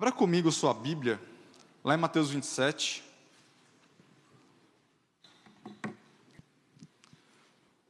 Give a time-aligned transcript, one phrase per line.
[0.00, 1.20] Abra comigo sua Bíblia,
[1.82, 3.02] lá em Mateus 27.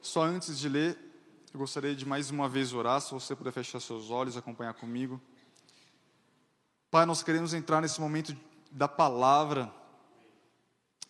[0.01, 0.97] Só antes de ler,
[1.53, 5.21] eu gostaria de mais uma vez orar, se você puder fechar seus olhos, acompanhar comigo.
[6.89, 8.35] Pai, nós queremos entrar nesse momento
[8.71, 9.71] da palavra,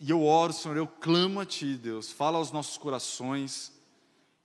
[0.02, 3.72] e eu oro, Senhor, eu clamo a Ti, Deus, fala aos nossos corações.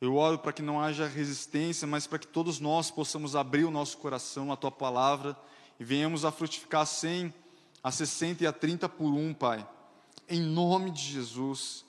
[0.01, 3.73] Eu oro para que não haja resistência, mas para que todos nós possamos abrir o
[3.73, 5.37] nosso coração à Tua palavra
[5.79, 7.33] e venhamos a frutificar a 100,
[7.83, 9.67] a 60 e a 30 por um, Pai.
[10.29, 11.85] Em nome de Jesus.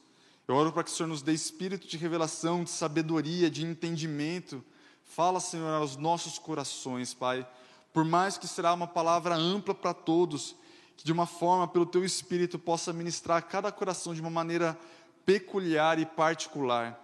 [0.47, 4.63] Eu oro para que o Senhor nos dê espírito de revelação, de sabedoria, de entendimento.
[5.03, 7.47] Fala, Senhor, aos nossos corações, Pai.
[7.93, 10.55] Por mais que será uma palavra ampla para todos,
[10.97, 14.77] que de uma forma, pelo Teu Espírito, possa ministrar a cada coração de uma maneira
[15.25, 17.01] peculiar e particular.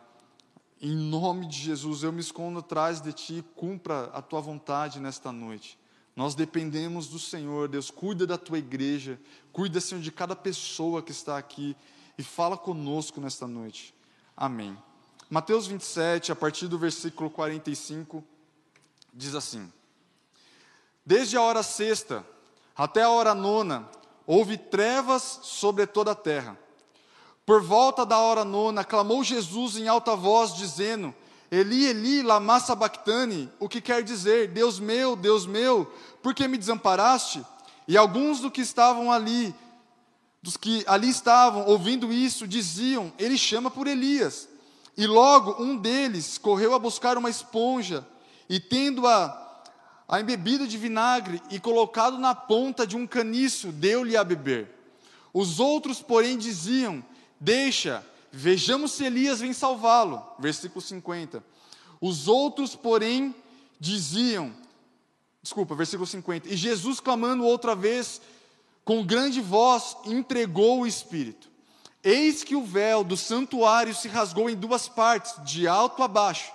[0.81, 5.31] Em nome de Jesus, eu me escondo atrás de Ti, cumpra a Tua vontade nesta
[5.31, 5.80] noite.
[6.15, 9.19] Nós dependemos do Senhor, Deus, cuida da tua igreja,
[9.51, 11.75] cuida, Senhor, de cada pessoa que está aqui
[12.17, 13.93] e fala conosco nesta noite.
[14.35, 14.77] Amém.
[15.29, 18.23] Mateus 27, a partir do versículo 45,
[19.13, 19.71] diz assim:
[21.05, 22.25] Desde a hora sexta
[22.75, 23.89] até a hora nona,
[24.27, 26.57] houve trevas sobre toda a terra.
[27.45, 31.15] Por volta da hora nona, clamou Jesus em alta voz, dizendo:
[31.51, 35.85] Eli, Eli, lama sabachthani, o que quer dizer, Deus meu, Deus meu,
[36.23, 37.45] por que me desamparaste?
[37.85, 39.53] E alguns dos que estavam ali,
[40.41, 44.47] dos que ali estavam ouvindo isso, diziam, ele chama por Elias.
[44.95, 48.07] E logo um deles correu a buscar uma esponja,
[48.47, 49.37] e tendo-a
[50.07, 54.69] a embebido de vinagre e colocado na ponta de um caniço, deu-lhe a beber.
[55.33, 57.03] Os outros, porém, diziam:
[57.39, 60.25] Deixa, Vejamos se Elias vem salvá-lo.
[60.39, 61.43] Versículo 50.
[61.99, 63.35] Os outros, porém,
[63.79, 64.53] diziam,
[65.41, 66.47] desculpa, versículo 50.
[66.47, 68.21] E Jesus, clamando outra vez,
[68.83, 71.49] com grande voz, entregou o Espírito.
[72.03, 76.51] Eis que o véu do santuário se rasgou em duas partes, de alto a baixo.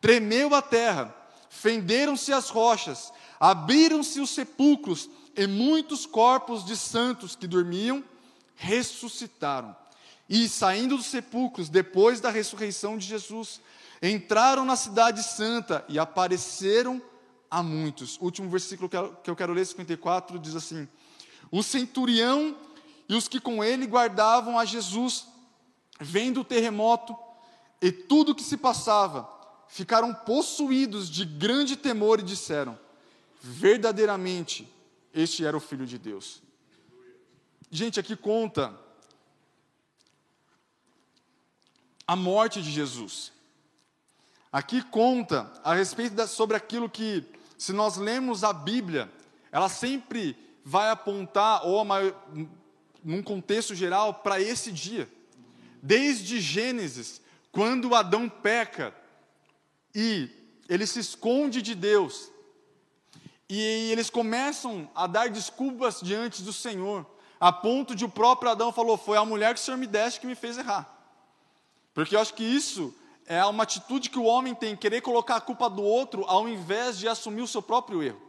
[0.00, 1.14] Tremeu a terra,
[1.50, 8.02] fenderam-se as rochas, abriram-se os sepulcros, e muitos corpos de santos que dormiam
[8.56, 9.74] ressuscitaram.
[10.28, 13.60] E saindo dos sepulcros, depois da ressurreição de Jesus,
[14.02, 17.00] entraram na cidade santa e apareceram
[17.50, 18.18] a muitos.
[18.20, 20.86] Último versículo que eu quero ler, 54, diz assim:
[21.50, 22.54] O centurião
[23.08, 25.26] e os que com ele guardavam a Jesus,
[25.98, 27.16] vendo o terremoto
[27.80, 29.26] e tudo o que se passava,
[29.66, 32.78] ficaram possuídos de grande temor e disseram:
[33.40, 34.70] Verdadeiramente,
[35.14, 36.42] este era o Filho de Deus.
[37.70, 38.78] Gente, aqui conta
[42.08, 43.30] a morte de Jesus.
[44.50, 47.22] Aqui conta a respeito da, sobre aquilo que,
[47.58, 49.12] se nós lemos a Bíblia,
[49.52, 52.14] ela sempre vai apontar, ou maior,
[53.04, 55.06] num contexto geral, para esse dia.
[55.82, 57.20] Desde Gênesis,
[57.52, 58.94] quando Adão peca
[59.94, 60.30] e
[60.66, 62.30] ele se esconde de Deus,
[63.50, 67.04] e eles começam a dar desculpas diante do Senhor,
[67.38, 70.20] a ponto de o próprio Adão falou: Foi a mulher que o Senhor me deste
[70.20, 70.97] que me fez errar.
[71.94, 72.94] Porque eu acho que isso
[73.26, 76.98] é uma atitude que o homem tem, querer colocar a culpa do outro ao invés
[76.98, 78.20] de assumir o seu próprio erro.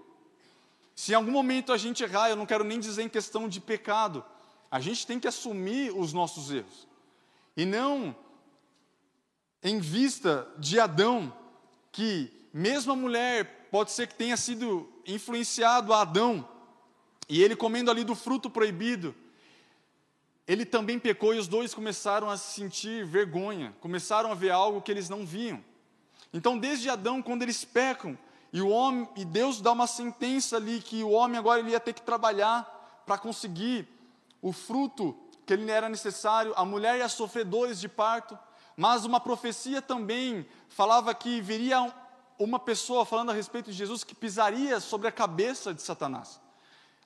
[0.96, 3.62] Se em algum momento a gente errar, eu não quero nem dizer em questão de
[3.62, 4.24] pecado,
[4.70, 6.88] a gente tem que assumir os nossos erros.
[7.56, 8.16] E não
[9.64, 11.34] em vista de Adão,
[11.92, 16.48] que mesmo a mulher pode ser que tenha sido influenciado a Adão,
[17.28, 19.14] e ele comendo ali do fruto proibido,
[20.50, 24.90] ele também pecou e os dois começaram a sentir vergonha, começaram a ver algo que
[24.90, 25.64] eles não viam.
[26.34, 28.18] Então, desde Adão, quando eles pecam,
[28.52, 31.80] e o homem e Deus dá uma sentença ali que o homem agora ele ia
[31.80, 33.88] ter que trabalhar para conseguir
[34.42, 35.16] o fruto
[35.46, 38.36] que ele era necessário, a mulher ia sofrer dores de parto,
[38.76, 41.94] mas uma profecia também falava que viria
[42.40, 46.42] uma pessoa falando a respeito de Jesus que pisaria sobre a cabeça de Satanás.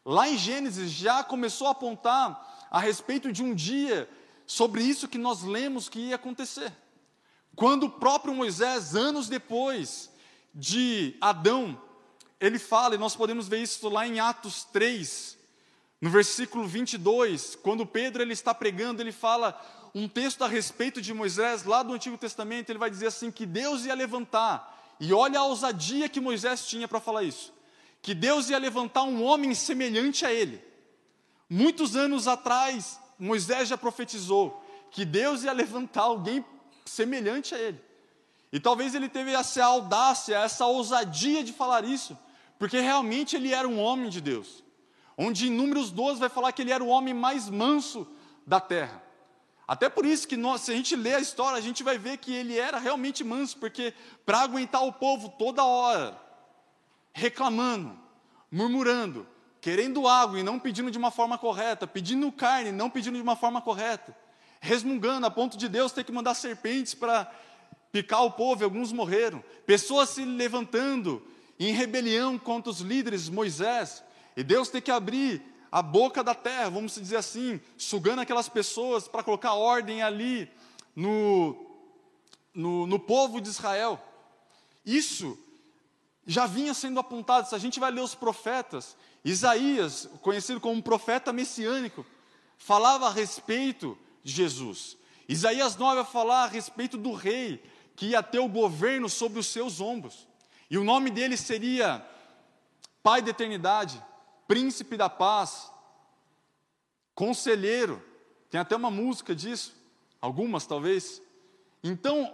[0.05, 4.09] Lá em Gênesis já começou a apontar a respeito de um dia
[4.47, 6.73] sobre isso que nós lemos que ia acontecer.
[7.55, 10.09] Quando o próprio Moisés, anos depois
[10.55, 11.79] de Adão,
[12.39, 15.37] ele fala, e nós podemos ver isso lá em Atos 3,
[16.01, 19.55] no versículo 22, quando Pedro ele está pregando, ele fala
[19.93, 23.45] um texto a respeito de Moisés, lá do Antigo Testamento, ele vai dizer assim: que
[23.45, 27.53] Deus ia levantar, e olha a ousadia que Moisés tinha para falar isso,
[28.01, 30.72] que Deus ia levantar um homem semelhante a ele
[31.49, 36.45] Muitos anos atrás, Moisés já profetizou que Deus ia levantar alguém
[36.85, 37.81] semelhante a ele.
[38.51, 42.17] E talvez ele teve essa audácia, essa ousadia de falar isso,
[42.59, 44.63] porque realmente ele era um homem de Deus.
[45.15, 48.07] onde em Números 12 vai falar que ele era o homem mais manso
[48.47, 49.03] da terra.
[49.67, 52.17] Até por isso que nós, se a gente lê a história, a gente vai ver
[52.17, 53.93] que ele era realmente manso, porque
[54.25, 56.19] para aguentar o povo toda hora,
[57.13, 57.97] reclamando,
[58.51, 59.25] murmurando,
[59.63, 63.21] querendo água e não pedindo de uma forma correta, pedindo carne e não pedindo de
[63.21, 64.13] uma forma correta,
[64.59, 67.31] resmungando a ponto de Deus ter que mandar serpentes para
[67.89, 69.41] picar o povo, e alguns morreram.
[69.65, 71.25] Pessoas se levantando
[71.57, 74.03] em rebelião contra os líderes Moisés,
[74.35, 79.07] e Deus ter que abrir a boca da terra, vamos dizer assim, sugando aquelas pessoas
[79.07, 80.51] para colocar ordem ali
[80.93, 81.55] no,
[82.53, 83.97] no, no povo de Israel.
[84.85, 85.39] Isso
[86.27, 91.31] já vinha sendo apontado, se a gente vai ler os profetas, Isaías, conhecido como profeta
[91.31, 92.05] messiânico,
[92.57, 94.97] falava a respeito de Jesus.
[95.27, 97.63] Isaías 9 vai falar a respeito do rei
[97.95, 100.27] que ia ter o governo sobre os seus ombros.
[100.69, 102.05] E o nome dele seria
[103.01, 104.03] Pai da Eternidade,
[104.47, 105.71] príncipe da paz,
[107.13, 108.03] conselheiro,
[108.49, 109.75] tem até uma música disso,
[110.21, 111.21] algumas talvez.
[111.83, 112.33] Então,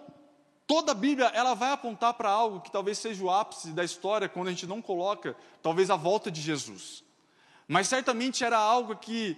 [0.69, 4.30] toda a Bíblia ela vai apontar para algo que talvez seja o ápice da história
[4.30, 7.04] quando a gente não coloca, talvez a volta de Jesus.
[7.68, 9.36] Mas certamente era algo que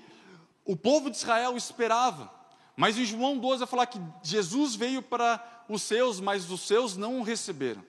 [0.65, 2.29] o povo de Israel esperava.
[2.75, 6.97] Mas em João 12 vai falar que Jesus veio para os seus, mas os seus
[6.97, 7.81] não o receberam.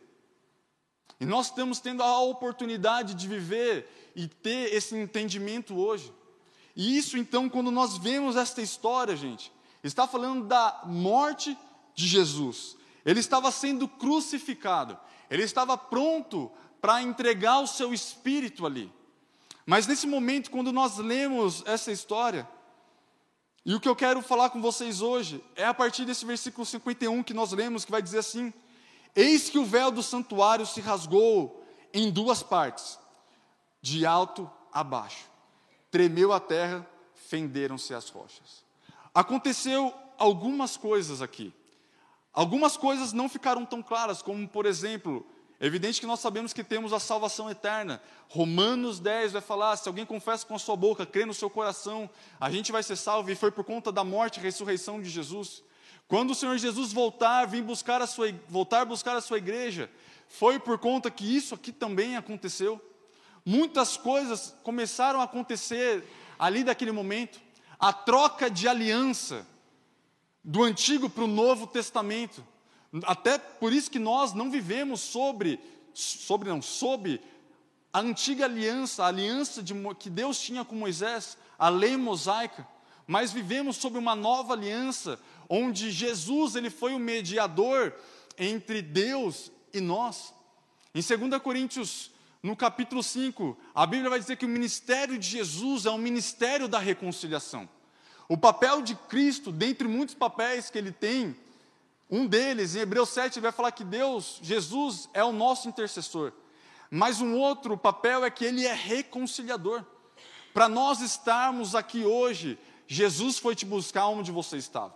[1.19, 6.15] E nós estamos tendo a oportunidade de viver e ter esse entendimento hoje.
[6.77, 9.53] E isso, então, quando nós vemos esta história, gente,
[9.83, 11.59] está falando da morte
[11.93, 12.77] de Jesus.
[13.05, 14.99] Ele estava sendo crucificado,
[15.31, 16.51] ele estava pronto
[16.81, 18.93] para entregar o seu espírito ali.
[19.65, 22.49] Mas nesse momento, quando nós lemos essa história,
[23.65, 27.23] e o que eu quero falar com vocês hoje é a partir desse versículo 51
[27.23, 28.53] que nós lemos, que vai dizer assim:
[29.15, 31.65] Eis que o véu do santuário se rasgou
[31.95, 32.99] em duas partes,
[33.81, 35.27] de alto a baixo.
[35.91, 38.65] Tremeu a terra, fenderam-se as rochas.
[39.15, 41.53] Aconteceu algumas coisas aqui.
[42.33, 45.27] Algumas coisas não ficaram tão claras, como por exemplo,
[45.61, 48.03] é evidente que nós sabemos que temos a salvação eterna.
[48.29, 52.11] Romanos 10 vai falar: se alguém confessa com a sua boca, crê no seu coração,
[52.41, 55.63] a gente vai ser salvo, e foi por conta da morte e ressurreição de Jesus.
[56.09, 59.91] Quando o Senhor Jesus voltar, vir buscar a sua, voltar a buscar a sua igreja,
[60.27, 62.81] foi por conta que isso aqui também aconteceu.
[63.45, 66.03] Muitas coisas começaram a acontecer
[66.39, 67.41] ali daquele momento.
[67.79, 69.47] A troca de aliança
[70.45, 72.45] do Antigo para o Novo Testamento.
[73.05, 75.59] Até por isso que nós não vivemos sobre,
[75.95, 77.21] sobre não, sob
[77.93, 82.67] a antiga aliança, a aliança de, que Deus tinha com Moisés, a lei mosaica,
[83.07, 85.19] mas vivemos sob uma nova aliança,
[85.49, 87.95] onde Jesus ele foi o mediador
[88.39, 90.33] entre Deus e nós.
[90.95, 92.11] Em 2 Coríntios,
[92.43, 96.69] no capítulo 5, a Bíblia vai dizer que o ministério de Jesus é um ministério
[96.69, 97.69] da reconciliação.
[98.33, 101.37] O papel de Cristo, dentre muitos papéis que ele tem,
[102.11, 106.33] um deles, em Hebreus 7, vai falar que Deus, Jesus, é o nosso intercessor.
[106.91, 109.85] Mas um outro papel é que ele é reconciliador.
[110.55, 114.95] Para nós estarmos aqui hoje, Jesus foi te buscar onde você estava.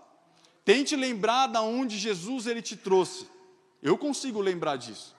[0.64, 3.28] Tente lembrar da onde Jesus ele te trouxe.
[3.82, 5.14] Eu consigo lembrar disso.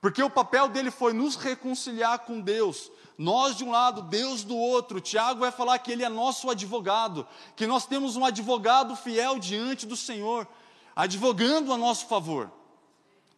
[0.00, 2.90] Porque o papel dele foi nos reconciliar com Deus.
[3.18, 5.00] Nós de um lado, Deus do outro.
[5.00, 9.86] Tiago vai falar que ele é nosso advogado, que nós temos um advogado fiel diante
[9.86, 10.48] do Senhor,
[10.96, 12.50] advogando a nosso favor.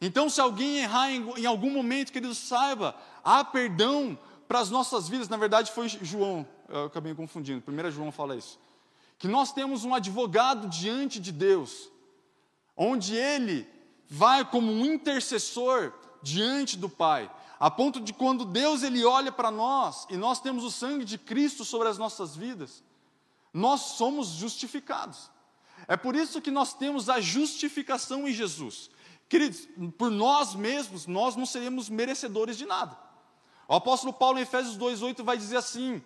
[0.00, 5.09] Então, se alguém errar em, em algum momento, querido, saiba, há perdão para as nossas
[5.09, 5.28] vidas.
[5.28, 7.61] Na verdade, foi João, eu acabei confundindo.
[7.61, 8.59] Primeiro João fala isso
[9.23, 11.88] que nós temos um advogado diante de Deus,
[12.76, 13.69] onde ele
[14.09, 15.92] vai como um intercessor
[16.23, 20.64] diante do Pai, a ponto de quando Deus ele olha para nós e nós temos
[20.64, 22.83] o sangue de Cristo sobre as nossas vidas,
[23.52, 25.31] nós somos justificados.
[25.87, 28.91] É por isso que nós temos a justificação em Jesus.
[29.29, 32.97] Queridos, por nós mesmos, nós não seremos merecedores de nada.
[33.69, 36.02] O apóstolo Paulo em Efésios 2:8 vai dizer assim: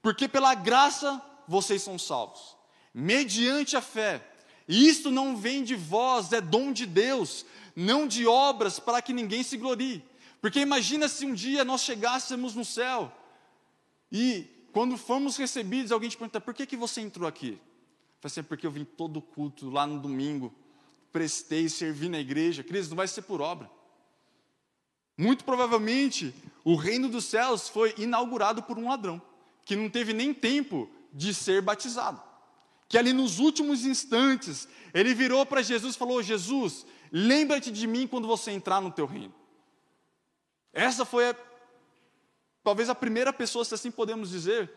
[0.00, 2.56] "Porque pela graça vocês são salvos,
[2.92, 4.26] mediante a fé.
[4.68, 7.44] E isto não vem de vós, é dom de Deus,
[7.76, 10.02] não de obras para que ninguém se glorie.
[10.40, 13.12] Porque imagina se um dia nós chegássemos no céu
[14.10, 17.58] e quando formos recebidos, alguém te pergunta: por que, que você entrou aqui?
[18.20, 20.54] Vai ser assim, porque eu vim todo culto lá no domingo,
[21.12, 22.62] prestei, servi na igreja.
[22.62, 23.70] Cris, não vai ser por obra.
[25.16, 29.20] Muito provavelmente, o reino dos céus foi inaugurado por um ladrão,
[29.64, 32.22] que não teve nem tempo de ser batizado.
[32.88, 38.06] Que ali nos últimos instantes, ele virou para Jesus e falou: Jesus, lembra-te de mim
[38.06, 39.34] quando você entrar no teu reino.
[40.72, 41.36] Essa foi a,
[42.62, 44.70] talvez a primeira pessoa, se assim podemos dizer,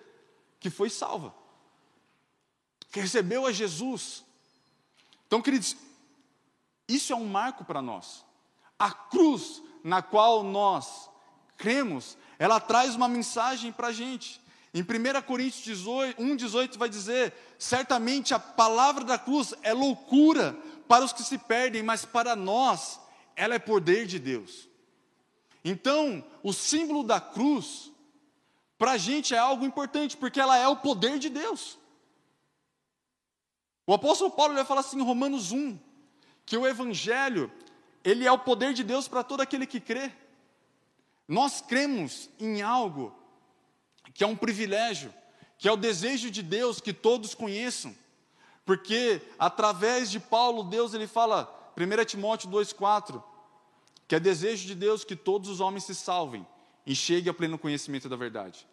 [0.59, 1.33] que foi salva,
[2.91, 4.24] que recebeu a Jesus.
[5.27, 5.75] Então, queridos,
[6.88, 8.25] isso é um marco para nós.
[8.77, 11.09] A cruz na qual nós
[11.57, 14.41] cremos, ela traz uma mensagem para a gente.
[14.74, 20.57] Em 1 Coríntios 18, 1,18 vai dizer: certamente a palavra da cruz é loucura
[20.89, 23.00] para os que se perdem, mas para nós
[23.36, 24.67] ela é poder de Deus.
[25.63, 27.91] Então, o símbolo da cruz,
[28.75, 31.77] para a gente é algo importante, porque ela é o poder de Deus.
[33.86, 35.77] O apóstolo Paulo vai falar assim em Romanos 1,
[36.43, 37.51] que o Evangelho,
[38.03, 40.12] ele é o poder de Deus para todo aquele que crê.
[41.27, 43.15] Nós cremos em algo
[44.12, 45.13] que é um privilégio,
[45.60, 47.96] que é o desejo de Deus que todos conheçam,
[48.69, 53.19] porque através de Paulo, Deus ele fala, 1 Timóteo 2,4,
[54.07, 56.45] que é desejo de Deus que todos os homens se salvem
[56.85, 58.67] e cheguem ao pleno conhecimento da verdade.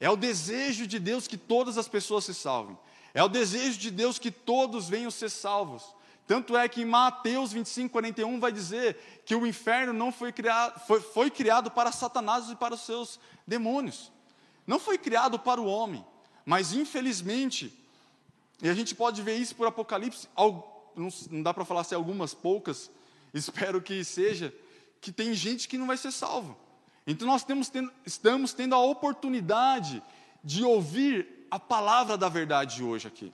[0.00, 2.76] É o desejo de Deus que todas as pessoas se salvem.
[3.14, 5.84] É o desejo de Deus que todos venham ser salvos.
[6.26, 10.80] Tanto é que em Mateus 25, 41 vai dizer que o inferno não foi criado,
[10.88, 14.10] foi, foi criado para Satanás e para os seus demônios.
[14.66, 16.04] Não foi criado para o homem.
[16.44, 17.78] Mas infelizmente,
[18.62, 20.28] e a gente pode ver isso por Apocalipse,
[21.30, 22.90] não dá para falar se algumas poucas,
[23.32, 24.54] espero que seja,
[25.00, 26.56] que tem gente que não vai ser salvo.
[27.06, 30.02] Então nós tendo, estamos tendo a oportunidade
[30.44, 33.32] de ouvir a palavra da verdade hoje aqui.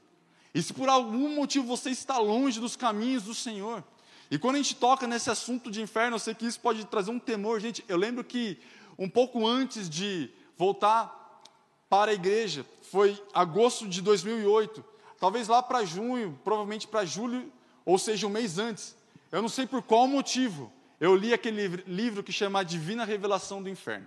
[0.55, 3.85] E se por algum motivo você está longe dos caminhos do Senhor,
[4.31, 7.11] e quando a gente toca nesse assunto de inferno, eu sei que isso pode trazer
[7.11, 7.85] um temor, gente.
[7.89, 8.59] Eu lembro que
[8.99, 11.43] um pouco antes de voltar
[11.89, 14.85] para a igreja, foi agosto de 2008,
[15.19, 17.53] talvez lá para junho, provavelmente para julho,
[17.85, 18.97] ou seja, um mês antes.
[19.31, 23.69] Eu não sei por qual motivo, eu li aquele livro que chama Divina Revelação do
[23.69, 24.07] Inferno.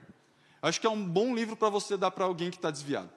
[0.61, 3.09] Acho que é um bom livro para você dar para alguém que está desviado.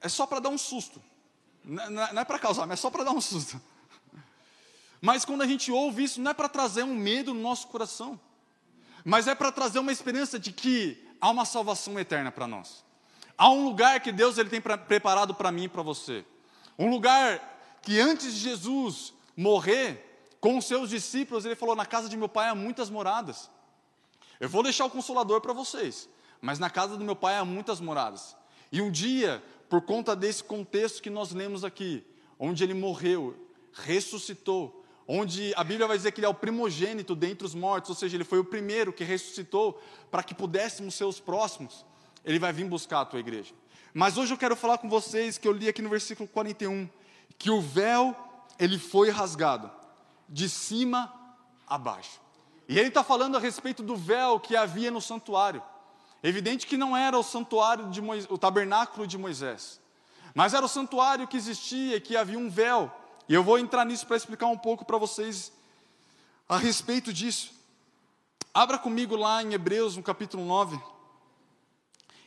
[0.00, 1.02] É só para dar um susto.
[1.64, 3.60] Não é para causar, mas é só para dar um susto.
[5.00, 8.20] Mas quando a gente ouve isso, não é para trazer um medo no nosso coração,
[9.04, 12.83] mas é para trazer uma esperança de que há uma salvação eterna para nós.
[13.36, 16.24] Há um lugar que Deus ele tem pra, preparado para mim e para você.
[16.78, 22.08] Um lugar que antes de Jesus morrer, com os seus discípulos, ele falou: Na casa
[22.08, 23.50] de meu pai há muitas moradas.
[24.38, 26.08] Eu vou deixar o consolador para vocês,
[26.40, 28.36] mas na casa do meu pai há muitas moradas.
[28.70, 32.04] E um dia, por conta desse contexto que nós lemos aqui,
[32.38, 33.36] onde ele morreu,
[33.72, 37.96] ressuscitou, onde a Bíblia vai dizer que ele é o primogênito dentre os mortos, ou
[37.96, 41.84] seja, ele foi o primeiro que ressuscitou para que pudéssemos ser os próximos.
[42.24, 43.54] Ele vai vir buscar a tua igreja.
[43.92, 46.88] Mas hoje eu quero falar com vocês que eu li aqui no versículo 41,
[47.38, 48.16] que o véu
[48.58, 49.70] ele foi rasgado
[50.28, 51.12] de cima
[51.66, 52.20] a baixo.
[52.68, 55.62] E ele está falando a respeito do véu que havia no santuário.
[56.22, 59.78] Evidente que não era o santuário de Moisés, o tabernáculo de Moisés,
[60.34, 62.90] mas era o santuário que existia, que havia um véu.
[63.28, 65.52] E eu vou entrar nisso para explicar um pouco para vocês
[66.48, 67.52] a respeito disso.
[68.52, 70.93] Abra comigo lá em Hebreus, no capítulo 9.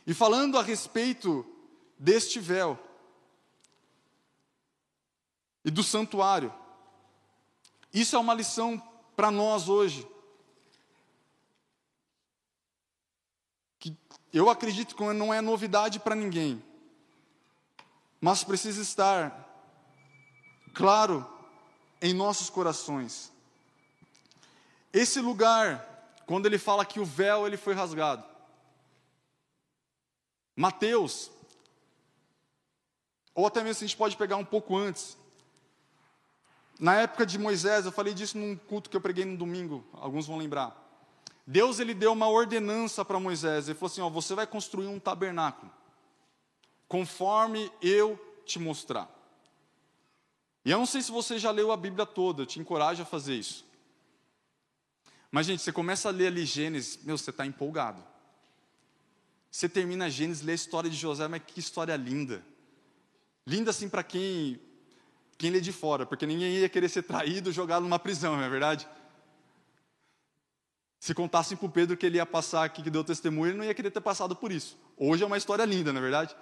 [0.08, 1.44] E falando a respeito
[1.98, 2.78] deste véu
[5.62, 6.50] e do santuário,
[7.92, 8.82] isso é uma lição
[9.14, 10.08] para nós hoje.
[13.78, 13.94] Que
[14.32, 16.64] eu acredito que não é novidade para ninguém,
[18.18, 19.46] mas precisa estar
[20.72, 21.30] claro
[22.00, 23.30] em nossos corações.
[24.90, 28.27] Esse lugar, quando ele fala que o véu ele foi rasgado,
[30.58, 31.30] Mateus,
[33.32, 35.16] ou até mesmo a gente pode pegar um pouco antes.
[36.80, 40.26] Na época de Moisés, eu falei disso num culto que eu preguei no domingo, alguns
[40.26, 40.76] vão lembrar.
[41.46, 44.98] Deus ele deu uma ordenança para Moisés, ele falou assim: ó, você vai construir um
[44.98, 45.70] tabernáculo,
[46.88, 49.08] conforme eu te mostrar.
[50.64, 53.06] E eu não sei se você já leu a Bíblia toda, eu te encorajo a
[53.06, 53.64] fazer isso.
[55.30, 58.07] Mas, gente, você começa a ler ali Gênesis, meu, você está empolgado.
[59.58, 62.44] Você termina Gênesis, lê a história de José, mas que história linda.
[63.44, 64.60] Linda assim para quem
[65.36, 68.48] quem lê de fora, porque ninguém ia querer ser traído, jogado numa prisão, não é
[68.48, 68.88] verdade?
[71.00, 73.64] Se contassem para o Pedro que ele ia passar aqui, que deu testemunho, ele não
[73.64, 74.78] ia querer ter passado por isso.
[74.96, 76.36] Hoje é uma história linda, não é verdade?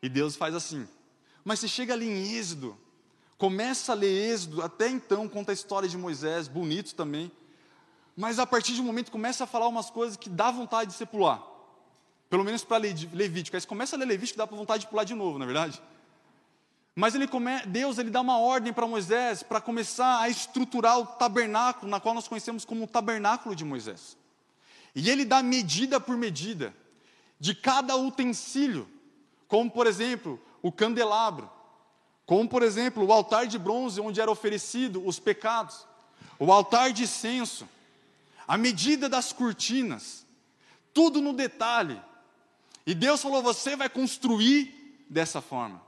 [0.00, 0.86] E Deus faz assim.
[1.44, 2.78] Mas você chega ali em Êxodo,
[3.36, 7.32] começa a ler Êxodo, até então conta a história de Moisés, bonito também.
[8.16, 10.96] Mas a partir de um momento começa a falar umas coisas que dá vontade de
[10.96, 11.50] se pular.
[12.32, 13.54] Pelo menos para Levítico.
[13.54, 15.82] Aí você começa a ler Levítico, dá vontade de pular de novo, na é verdade?
[16.94, 21.04] Mas ele come, Deus ele dá uma ordem para Moisés para começar a estruturar o
[21.04, 24.16] tabernáculo, na qual nós conhecemos como o tabernáculo de Moisés.
[24.94, 26.74] E ele dá medida por medida
[27.38, 28.88] de cada utensílio,
[29.46, 31.50] como por exemplo, o candelabro,
[32.24, 35.86] como por exemplo, o altar de bronze onde era oferecido os pecados,
[36.38, 37.68] o altar de incenso,
[38.48, 40.24] a medida das cortinas,
[40.94, 42.00] tudo no detalhe.
[42.86, 45.82] E Deus falou: "Você vai construir dessa forma".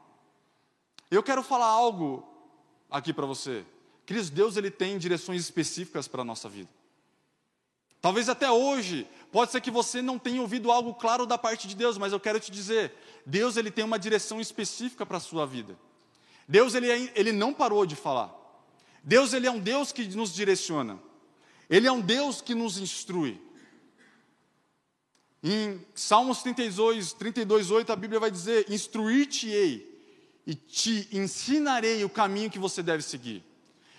[1.11, 2.27] Eu quero falar algo
[2.91, 3.65] aqui para você.
[4.07, 6.69] Queridos, Deus ele tem direções específicas para a nossa vida.
[8.01, 11.75] Talvez até hoje, pode ser que você não tenha ouvido algo claro da parte de
[11.75, 12.93] Deus, mas eu quero te dizer,
[13.25, 15.79] Deus ele tem uma direção específica para a sua vida.
[16.47, 18.31] Deus ele, é, ele não parou de falar.
[19.03, 21.01] Deus ele é um Deus que nos direciona.
[21.69, 23.41] Ele é um Deus que nos instrui.
[25.47, 29.87] Em Salmos 32, 32, 8, a Bíblia vai dizer: Instruir-te-ei
[30.47, 33.45] e te ensinarei o caminho que você deve seguir.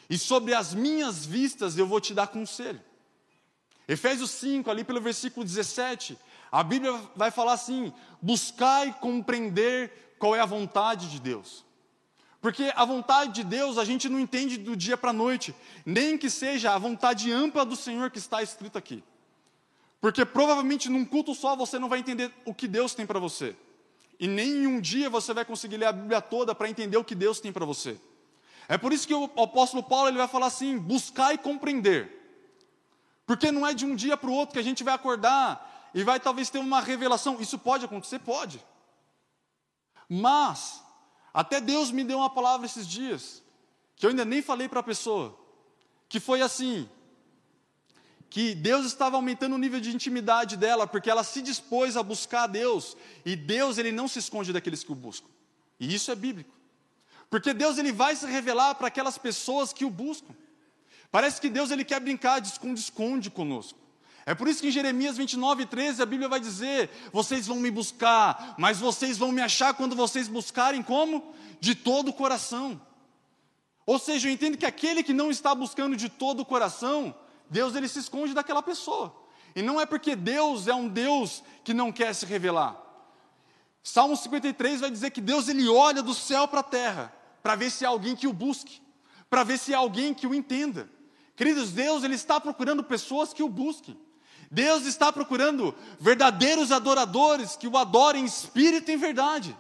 [0.10, 2.82] E sobre as minhas vistas eu vou te dar conselho.
[3.88, 6.18] Efésios 5, ali pelo versículo 17,
[6.52, 11.64] a Bíblia vai falar assim: buscai compreender qual é a vontade de Deus.
[12.42, 15.54] Porque a vontade de Deus a gente não entende do dia para a noite,
[15.86, 19.04] nem que seja a vontade ampla do Senhor que está escrito aqui.
[20.00, 23.56] Porque provavelmente num culto só você não vai entender o que Deus tem para você.
[24.20, 27.04] E nem em um dia você vai conseguir ler a Bíblia toda para entender o
[27.04, 28.00] que Deus tem para você.
[28.68, 32.12] É por isso que o apóstolo Paulo ele vai falar assim: buscar e compreender.
[33.26, 36.04] Porque não é de um dia para o outro que a gente vai acordar e
[36.04, 37.40] vai talvez ter uma revelação.
[37.40, 38.20] Isso pode acontecer?
[38.20, 38.64] Pode.
[40.08, 40.84] Mas,
[41.34, 43.44] até Deus me deu uma palavra esses dias,
[43.96, 45.38] que eu ainda nem falei para a pessoa,
[46.08, 46.90] que foi assim:
[48.30, 52.44] que Deus estava aumentando o nível de intimidade dela, porque ela se dispôs a buscar
[52.44, 55.28] a Deus, e Deus ele não se esconde daqueles que o buscam.
[55.80, 56.54] E isso é bíblico.
[57.30, 60.34] Porque Deus ele vai se revelar para aquelas pessoas que o buscam.
[61.12, 63.80] Parece que Deus ele quer brincar de esconde-esconde conosco.
[64.26, 67.70] É por isso que em Jeremias 29, 13 a Bíblia vai dizer: Vocês vão me
[67.70, 71.34] buscar, mas vocês vão me achar quando vocês buscarem como?
[71.60, 72.82] De todo o coração.
[73.86, 77.14] Ou seja, eu entendo que aquele que não está buscando de todo o coração,
[77.50, 79.16] Deus ele se esconde daquela pessoa.
[79.56, 82.82] E não é porque Deus é um Deus que não quer se revelar.
[83.82, 87.70] Salmo 53 vai dizer que Deus ele olha do céu para a terra para ver
[87.70, 88.82] se há alguém que o busque,
[89.30, 90.90] para ver se há alguém que o entenda.
[91.36, 93.98] Queridos, Deus ele está procurando pessoas que o busquem.
[94.50, 99.56] Deus está procurando verdadeiros adoradores que o adorem em espírito e em verdade.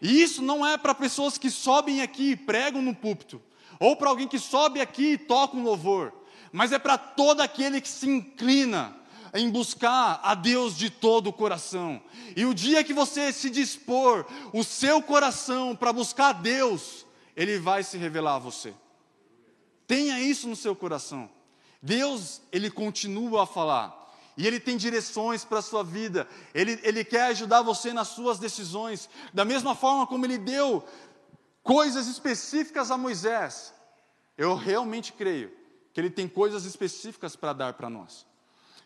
[0.00, 3.40] E isso não é para pessoas que sobem aqui e pregam no púlpito,
[3.80, 6.12] ou para alguém que sobe aqui e toca um louvor
[6.54, 8.96] mas é para todo aquele que se inclina
[9.34, 12.00] em buscar a Deus de todo o coração.
[12.36, 17.58] E o dia que você se dispor o seu coração para buscar a Deus, Ele
[17.58, 18.72] vai se revelar a você.
[19.84, 21.28] Tenha isso no seu coração.
[21.82, 24.14] Deus, Ele continua a falar.
[24.36, 26.28] E Ele tem direções para a sua vida.
[26.54, 29.10] Ele, ele quer ajudar você nas suas decisões.
[29.32, 30.84] Da mesma forma como Ele deu
[31.64, 33.74] coisas específicas a Moisés.
[34.38, 35.63] Eu realmente creio
[35.94, 38.26] que ele tem coisas específicas para dar para nós.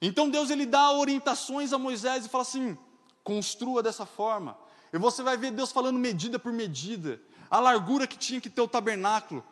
[0.00, 2.76] Então Deus ele dá orientações a Moisés e fala assim:
[3.24, 4.56] construa dessa forma.
[4.92, 8.60] E você vai ver Deus falando medida por medida, a largura que tinha que ter
[8.60, 9.44] o tabernáculo,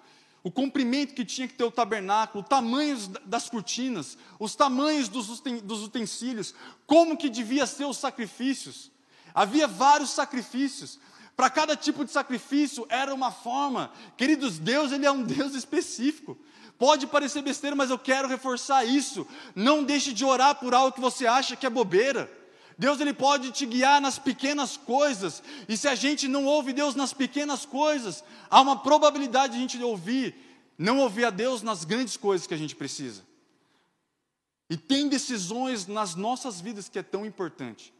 [0.43, 5.83] o comprimento que tinha que ter o tabernáculo, o tamanho das cortinas, os tamanhos dos
[5.83, 6.55] utensílios,
[6.87, 8.93] como que devia ser os sacrifícios.
[9.35, 10.99] Havia vários sacrifícios.
[11.37, 13.91] Para cada tipo de sacrifício era uma forma.
[14.17, 16.39] Queridos, Deus ele é um Deus específico.
[16.79, 19.27] Pode parecer besteira, mas eu quero reforçar isso.
[19.55, 22.31] Não deixe de orar por algo que você acha que é bobeira.
[22.79, 25.43] Deus ele pode te guiar nas pequenas coisas.
[25.69, 29.63] E se a gente não ouve Deus nas pequenas coisas, há uma probabilidade de a
[29.63, 30.35] gente ouvir,
[30.77, 33.25] não ouvir a Deus nas grandes coisas que a gente precisa.
[34.69, 37.95] E tem decisões nas nossas vidas que é tão importante.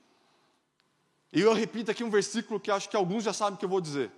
[1.33, 3.69] E eu repito aqui um versículo que acho que alguns já sabem o que eu
[3.69, 4.11] vou dizer.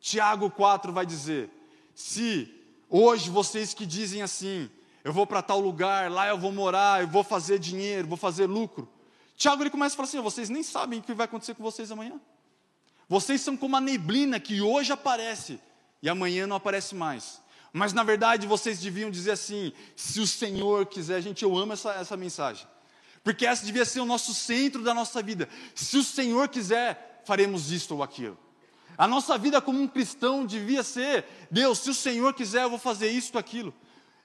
[0.00, 1.50] Tiago 4 vai dizer:
[1.94, 2.55] Se
[2.88, 4.70] Hoje, vocês que dizem assim,
[5.02, 8.46] eu vou para tal lugar, lá eu vou morar, eu vou fazer dinheiro, vou fazer
[8.46, 8.88] lucro.
[9.36, 11.90] Tiago ele começa a falar assim: vocês nem sabem o que vai acontecer com vocês
[11.90, 12.20] amanhã.
[13.08, 15.60] Vocês são como a neblina que hoje aparece
[16.02, 17.40] e amanhã não aparece mais.
[17.72, 21.92] Mas na verdade vocês deviam dizer assim: se o Senhor quiser, gente, eu amo essa,
[21.92, 22.66] essa mensagem,
[23.22, 25.48] porque essa devia ser o nosso centro da nossa vida.
[25.74, 28.38] Se o Senhor quiser, faremos isto ou aquilo.
[28.98, 32.78] A nossa vida como um cristão devia ser: Deus, se o Senhor quiser, eu vou
[32.78, 33.74] fazer isso ou aquilo.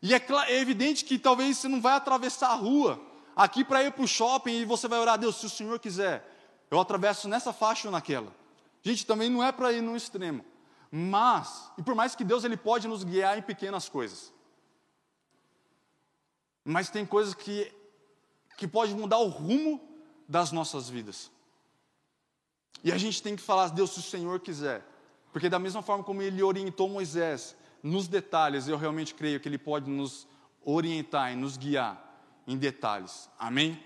[0.02, 3.00] E é, é, evidente que talvez você não vai atravessar a rua
[3.36, 6.26] aqui para ir para o shopping e você vai orar: Deus, se o Senhor quiser,
[6.70, 8.34] eu atravesso nessa faixa ou naquela.
[8.82, 10.44] Gente, também não é para ir no extremo.
[10.90, 14.34] Mas, e por mais que Deus ele pode nos guiar em pequenas coisas,
[16.66, 17.72] mas tem coisas que,
[18.58, 19.82] que pode mudar o rumo
[20.28, 21.32] das nossas vidas.
[22.84, 24.86] E a gente tem que falar, Deus, se o Senhor quiser.
[25.32, 29.58] Porque da mesma forma como ele orientou Moisés nos detalhes, eu realmente creio que ele
[29.58, 30.28] pode nos
[30.64, 32.12] orientar e nos guiar
[32.48, 33.30] em detalhes.
[33.40, 33.82] Amém?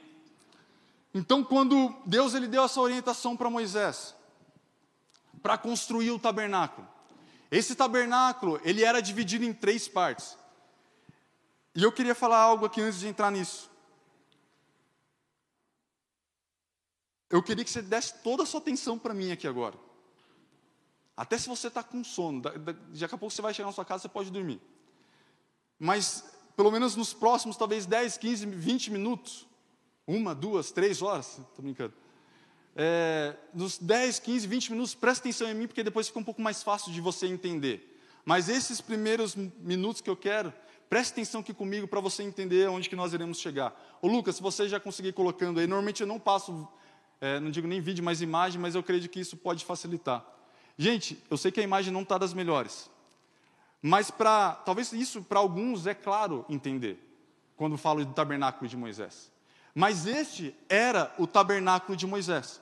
[1.13, 4.15] Então, quando Deus ele deu essa orientação para Moisés,
[5.41, 6.87] para construir o tabernáculo,
[7.51, 10.37] esse tabernáculo, ele era dividido em três partes.
[11.73, 13.69] E eu queria falar algo aqui antes de entrar nisso.
[17.29, 19.77] Eu queria que você desse toda a sua atenção para mim aqui agora.
[21.17, 24.03] Até se você está com sono, daqui a pouco você vai chegar na sua casa,
[24.03, 24.61] você pode dormir.
[25.79, 29.47] Mas, pelo menos nos próximos, talvez 10, 15, 20 minutos,
[30.05, 31.93] uma, duas, três horas, estou brincando.
[32.75, 36.41] É, nos 10, 15, 20 minutos, presta atenção em mim, porque depois fica um pouco
[36.41, 37.97] mais fácil de você entender.
[38.25, 40.53] Mas esses primeiros minutos que eu quero,
[40.89, 43.73] preste atenção aqui comigo para você entender onde que nós iremos chegar.
[44.01, 46.67] Ô Lucas, se você já conseguir colocando aí, normalmente eu não passo,
[47.19, 50.23] é, não digo nem vídeo, mas imagem, mas eu creio que isso pode facilitar.
[50.77, 52.89] Gente, eu sei que a imagem não está das melhores,
[53.81, 56.99] mas para talvez isso para alguns é claro entender
[57.55, 59.31] quando falo do tabernáculo de Moisés.
[59.73, 62.61] Mas este era o tabernáculo de Moisés.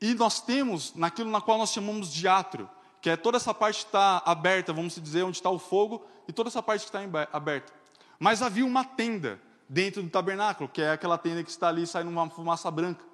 [0.00, 2.68] E nós temos naquilo na qual nós chamamos de átrio,
[3.00, 6.32] que é toda essa parte que está aberta, vamos dizer, onde está o fogo, e
[6.32, 7.72] toda essa parte que está aberta.
[8.18, 9.40] Mas havia uma tenda
[9.74, 13.04] dentro do tabernáculo, que é aquela tenda que está ali saindo uma fumaça branca.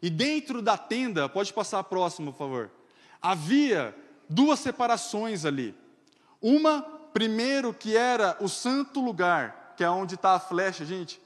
[0.00, 2.70] E dentro da tenda, pode passar próximo, por favor.
[3.20, 3.94] Havia
[4.26, 5.74] duas separações ali.
[6.40, 6.80] Uma,
[7.12, 10.82] primeiro, que era o santo lugar, que é onde está a flecha.
[10.82, 11.20] Gente,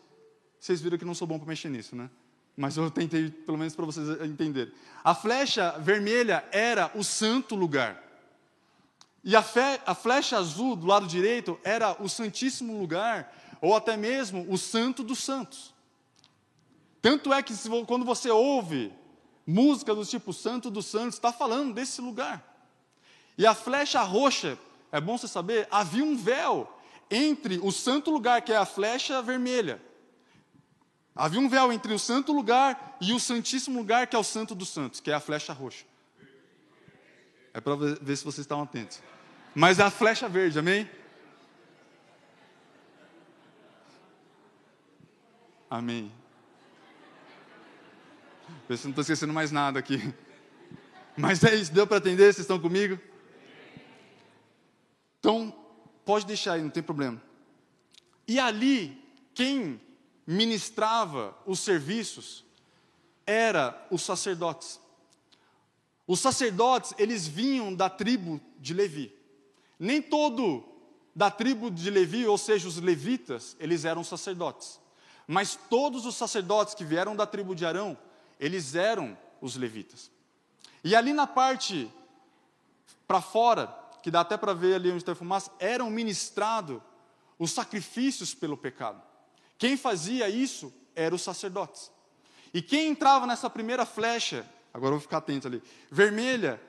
[0.59, 2.11] vocês viram que não sou bom para mexer nisso, né?
[2.57, 4.75] Mas eu tentei, pelo menos para vocês entenderem.
[5.05, 8.03] A flecha vermelha era o santo lugar.
[9.23, 13.33] E a, fe, a flecha azul do lado direito era o santíssimo lugar,
[13.63, 15.73] ou até mesmo o santo dos santos.
[17.01, 17.55] Tanto é que
[17.87, 18.93] quando você ouve
[19.47, 22.45] música do tipo Santo dos Santos, está falando desse lugar.
[23.39, 24.59] E a flecha roxa,
[24.91, 26.69] é bom você saber, havia um véu
[27.11, 29.81] entre o santo lugar, que é a flecha vermelha.
[31.15, 34.55] Havia um véu entre o santo lugar e o santíssimo lugar, que é o santo
[34.55, 35.85] dos santos, que é a flecha roxa.
[37.55, 39.01] É para ver se vocês estão atentos.
[39.55, 40.89] Mas é a flecha verde, amém?
[45.73, 46.13] Amém.
[48.69, 49.97] Ver se não estou esquecendo mais nada aqui.
[51.17, 52.25] Mas é isso, deu para atender?
[52.25, 53.01] Vocês estão comigo?
[55.19, 55.51] Então,
[56.05, 57.23] pode deixar aí, não tem problema.
[58.29, 59.81] E ali, quem
[60.27, 62.45] ministrava os serviços
[63.25, 64.79] era os sacerdotes.
[66.07, 69.11] Os sacerdotes, eles vinham da tribo de Levi.
[69.79, 70.69] Nem todo
[71.17, 74.82] da tribo de Levi, ou seja, os levitas, eles eram sacerdotes.
[75.27, 77.97] Mas todos os sacerdotes que vieram da tribo de Arão,
[78.39, 80.11] eles eram os levitas.
[80.85, 81.91] E ali na parte
[83.07, 83.67] para fora,
[84.03, 86.81] que dá até para ver ali onde está a fumaça, eram ministrados
[87.39, 89.03] os sacrifícios pelo pecado.
[89.59, 91.91] Quem fazia isso eram os sacerdotes.
[92.55, 96.61] E quem entrava nessa primeira flecha, agora eu vou ficar atento ali, vermelha,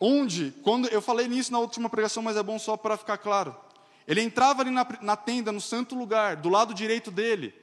[0.00, 3.56] onde, quando eu falei nisso na última pregação, mas é bom só para ficar claro.
[4.06, 7.54] Ele entrava ali na, na tenda, no santo lugar, do lado direito dele,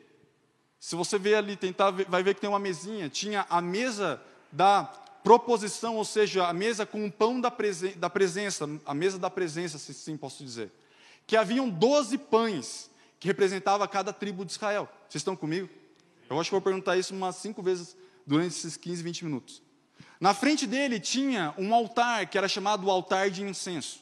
[0.79, 3.09] se você ver ali, tentar, vai ver que tem uma mesinha.
[3.09, 4.21] Tinha a mesa
[4.51, 4.83] da
[5.23, 9.29] proposição, ou seja, a mesa com o pão da, presen da presença, a mesa da
[9.29, 10.71] presença, se assim posso dizer.
[11.25, 14.87] Que haviam doze pães que representava cada tribo de Israel.
[15.09, 15.67] Vocês estão comigo?
[16.29, 19.61] Eu acho que vou perguntar isso umas cinco vezes durante esses 15, 20 minutos.
[20.19, 24.01] Na frente dele tinha um altar que era chamado altar de incenso.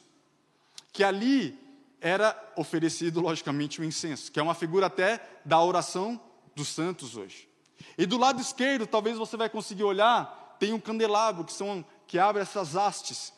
[0.92, 1.58] Que ali
[2.00, 6.20] era oferecido, logicamente, o incenso, que é uma figura até da oração
[6.54, 7.48] dos santos hoje.
[7.96, 12.18] E do lado esquerdo, talvez você vai conseguir olhar, tem um candelabro que, são, que
[12.18, 13.32] abre essas hastes,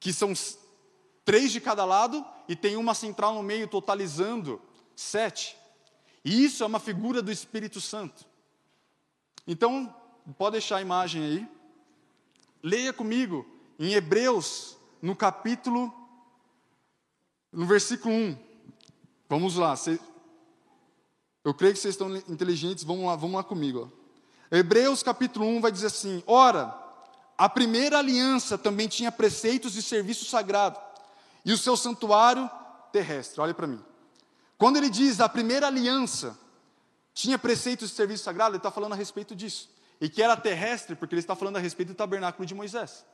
[0.00, 0.32] que são
[1.24, 4.60] três de cada lado e tem uma central no meio, totalizando
[4.96, 5.56] sete.
[6.24, 8.24] E isso é uma figura do Espírito Santo.
[9.46, 9.94] Então,
[10.38, 11.48] pode deixar a imagem aí.
[12.62, 13.46] Leia comigo
[13.78, 15.92] em Hebreus, no capítulo,
[17.52, 18.38] no versículo 1.
[19.28, 19.74] Vamos lá,
[21.44, 23.90] eu creio que vocês estão inteligentes, vamos lá, vamos lá comigo.
[23.90, 24.56] Ó.
[24.56, 26.74] Hebreus capítulo 1 vai dizer assim: Ora,
[27.36, 30.78] a primeira aliança também tinha preceitos de serviço sagrado
[31.44, 32.48] e o seu santuário
[32.92, 33.40] terrestre.
[33.40, 33.82] Olha para mim.
[34.56, 36.38] Quando ele diz a primeira aliança
[37.14, 39.68] tinha preceitos de serviço sagrado, ele está falando a respeito disso.
[40.00, 43.04] E que era terrestre, porque ele está falando a respeito do tabernáculo de Moisés.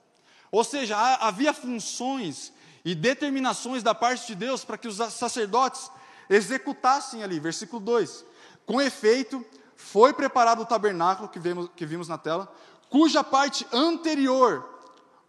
[0.51, 2.53] Ou seja, havia funções
[2.89, 5.91] e determinações da parte de Deus para que os sacerdotes
[6.31, 7.39] executassem ali.
[7.39, 8.25] Versículo 2:
[8.65, 9.45] Com efeito,
[9.77, 12.51] foi preparado o tabernáculo que vimos, que vimos na tela,
[12.89, 14.67] cuja parte anterior,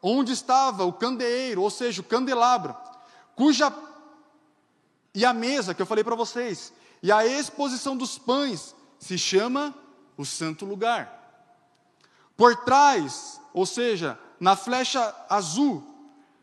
[0.01, 2.73] onde estava o candeeiro, ou seja, o candelabro,
[3.35, 3.73] cuja
[5.13, 6.71] e a mesa que eu falei para vocês,
[7.03, 9.75] e a exposição dos pães se chama
[10.15, 11.13] o santo lugar.
[12.37, 15.83] Por trás, ou seja, na flecha azul,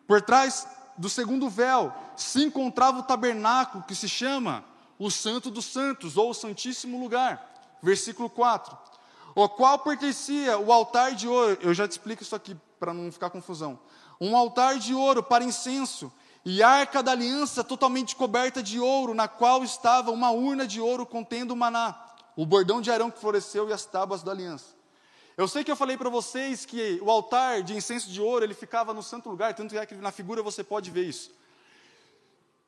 [0.06, 4.64] por trás do segundo véu, se encontrava o tabernáculo que se chama
[4.98, 7.76] o Santo dos Santos, ou o Santíssimo Lugar.
[7.82, 8.76] Versículo 4.
[9.34, 13.12] O qual pertencia o altar de ouro, eu já te explico isso aqui para não
[13.12, 13.78] ficar confusão.
[14.18, 16.10] Um altar de ouro para incenso,
[16.48, 21.04] e arca da aliança totalmente coberta de ouro, na qual estava uma urna de ouro
[21.04, 22.00] contendo o maná,
[22.36, 24.75] o bordão de Arão que floresceu e as tábuas da aliança.
[25.36, 28.54] Eu sei que eu falei para vocês que o altar de incenso de ouro, ele
[28.54, 31.30] ficava no santo lugar, tanto é que na figura você pode ver isso.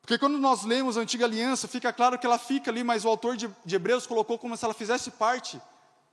[0.02, 3.08] Porque quando nós lemos a antiga aliança, fica claro que ela fica ali, mas o
[3.08, 5.58] autor de, de Hebreus colocou como se ela fizesse parte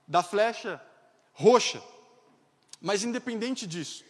[0.08, 0.80] da flecha
[1.34, 1.82] roxa.
[2.80, 4.02] Mas independente disso,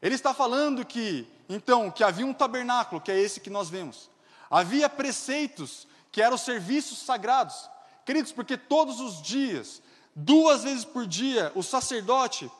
[0.00, 4.08] ele está falando que, então, que havia um tabernáculo, que é esse que nós vemos.
[4.48, 7.68] Havia preceitos, que eram os serviços sagrados.
[8.04, 9.82] Queridos, porque todos os dias
[10.14, 12.50] Duas vezes por dia, o sacerdote,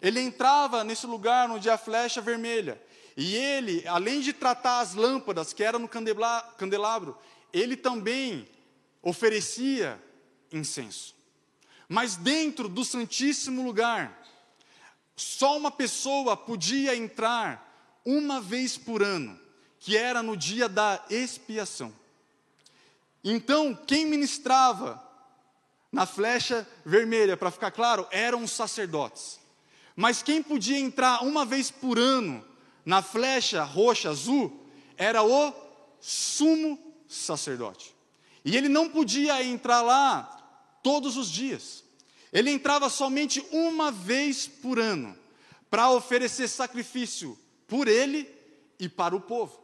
[0.00, 2.80] ele entrava nesse lugar onde a flecha vermelha.
[3.16, 7.18] E ele, além de tratar as lâmpadas que eram no candelabro,
[7.52, 8.48] ele também
[9.02, 10.00] oferecia
[10.52, 11.16] incenso.
[11.88, 14.22] Mas dentro do Santíssimo Lugar,
[15.16, 19.38] só uma pessoa podia entrar uma vez por ano,
[19.80, 21.92] que era no dia da expiação.
[23.24, 25.02] Então, quem ministrava
[25.90, 29.38] na flecha vermelha, para ficar claro, eram os sacerdotes.
[29.96, 32.44] Mas quem podia entrar uma vez por ano
[32.84, 34.64] na flecha roxa azul
[34.96, 35.52] era o
[36.00, 37.94] sumo sacerdote.
[38.44, 41.84] E ele não podia entrar lá todos os dias.
[42.32, 45.16] Ele entrava somente uma vez por ano
[45.70, 48.28] para oferecer sacrifício por ele
[48.78, 49.58] e para o povo.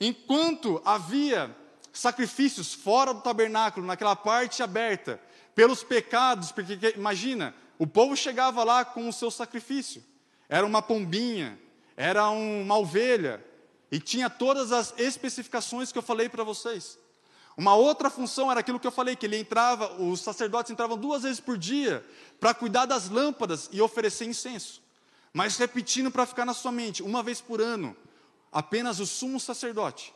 [0.00, 1.54] Enquanto havia
[1.92, 5.20] sacrifícios fora do tabernáculo, naquela parte aberta,
[5.54, 10.02] pelos pecados, porque imagina, o povo chegava lá com o seu sacrifício.
[10.48, 11.58] Era uma pombinha,
[11.96, 13.44] era uma ovelha,
[13.90, 16.98] e tinha todas as especificações que eu falei para vocês.
[17.56, 21.24] Uma outra função era aquilo que eu falei, que ele entrava, os sacerdotes entravam duas
[21.24, 22.04] vezes por dia
[22.38, 24.80] para cuidar das lâmpadas e oferecer incenso.
[25.32, 27.96] Mas repetindo para ficar na sua mente, uma vez por ano,
[28.52, 30.14] apenas o sumo sacerdote,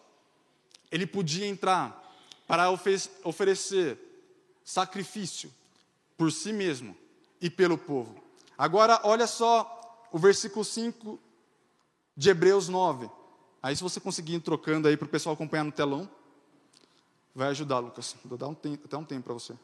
[0.90, 2.02] ele podia entrar
[2.46, 3.98] para oferecer
[4.64, 5.52] sacrifício
[6.16, 6.96] por si mesmo
[7.40, 8.22] e pelo povo.
[8.56, 11.18] Agora, olha só o versículo 5
[12.16, 13.10] de Hebreus 9.
[13.62, 16.08] Aí, se você conseguir ir trocando aí para o pessoal acompanhar no telão,
[17.34, 18.16] vai ajudar, Lucas.
[18.24, 19.54] Vou dar um tempo, até um tempo para você.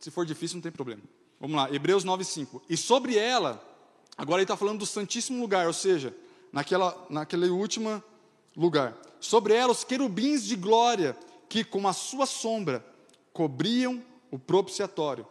[0.00, 1.02] Se for difícil, não tem problema.
[1.40, 2.62] Vamos lá, Hebreus 9, 5.
[2.68, 3.62] E sobre ela,
[4.16, 6.14] agora ele está falando do Santíssimo Lugar, ou seja,
[6.52, 8.02] naquela, naquele último
[8.56, 8.96] lugar.
[9.20, 11.16] Sobre ela, os querubins de glória
[11.48, 12.84] que, com a sua sombra,
[13.32, 15.26] cobriam o propiciatório.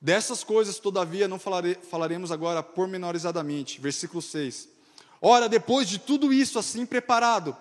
[0.00, 3.80] Dessas coisas, todavia, não falare, falaremos agora pormenorizadamente.
[3.80, 4.68] Versículo 6.
[5.20, 7.56] Ora, depois de tudo isso assim preparado,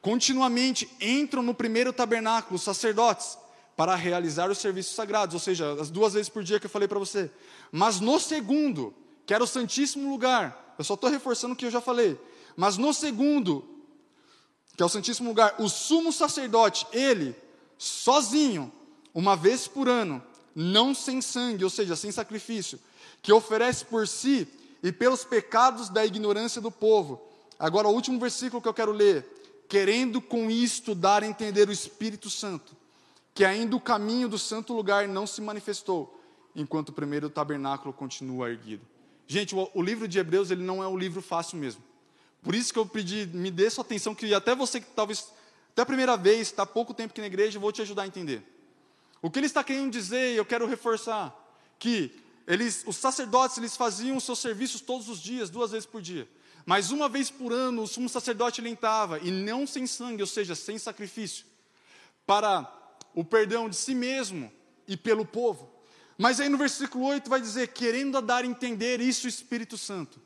[0.00, 3.36] continuamente entram no primeiro tabernáculo os sacerdotes
[3.76, 6.88] para realizar os serviços sagrados, ou seja, as duas vezes por dia que eu falei
[6.88, 7.30] para você.
[7.72, 8.94] Mas no segundo,
[9.26, 12.18] que era o Santíssimo Lugar, eu só estou reforçando o que eu já falei,
[12.56, 13.73] mas no segundo,
[14.76, 17.34] que é o Santíssimo Lugar, o sumo sacerdote, ele,
[17.78, 18.72] sozinho,
[19.14, 20.22] uma vez por ano,
[20.54, 22.78] não sem sangue, ou seja, sem sacrifício,
[23.22, 24.48] que oferece por si
[24.82, 27.22] e pelos pecados da ignorância do povo.
[27.58, 29.32] Agora, o último versículo que eu quero ler.
[29.66, 32.76] Querendo com isto dar a entender o Espírito Santo,
[33.32, 36.20] que ainda o caminho do santo lugar não se manifestou,
[36.54, 38.82] enquanto o primeiro tabernáculo continua erguido.
[39.26, 41.82] Gente, o, o livro de Hebreus ele não é um livro fácil mesmo.
[42.44, 45.26] Por isso que eu pedi, me dê sua atenção, que até você que talvez,
[45.72, 48.06] até a primeira vez, está pouco tempo aqui na igreja, eu vou te ajudar a
[48.06, 48.42] entender.
[49.22, 51.34] O que ele está querendo dizer, eu quero reforçar,
[51.78, 52.14] que
[52.46, 56.28] eles, os sacerdotes, eles faziam seus serviços todos os dias, duas vezes por dia.
[56.66, 60.54] Mas uma vez por ano, o sumo sacerdote lentava, e não sem sangue, ou seja,
[60.54, 61.46] sem sacrifício,
[62.26, 62.70] para
[63.14, 64.52] o perdão de si mesmo
[64.86, 65.72] e pelo povo.
[66.18, 70.20] Mas aí no versículo 8 vai dizer, querendo dar a entender isso o Espírito Santo.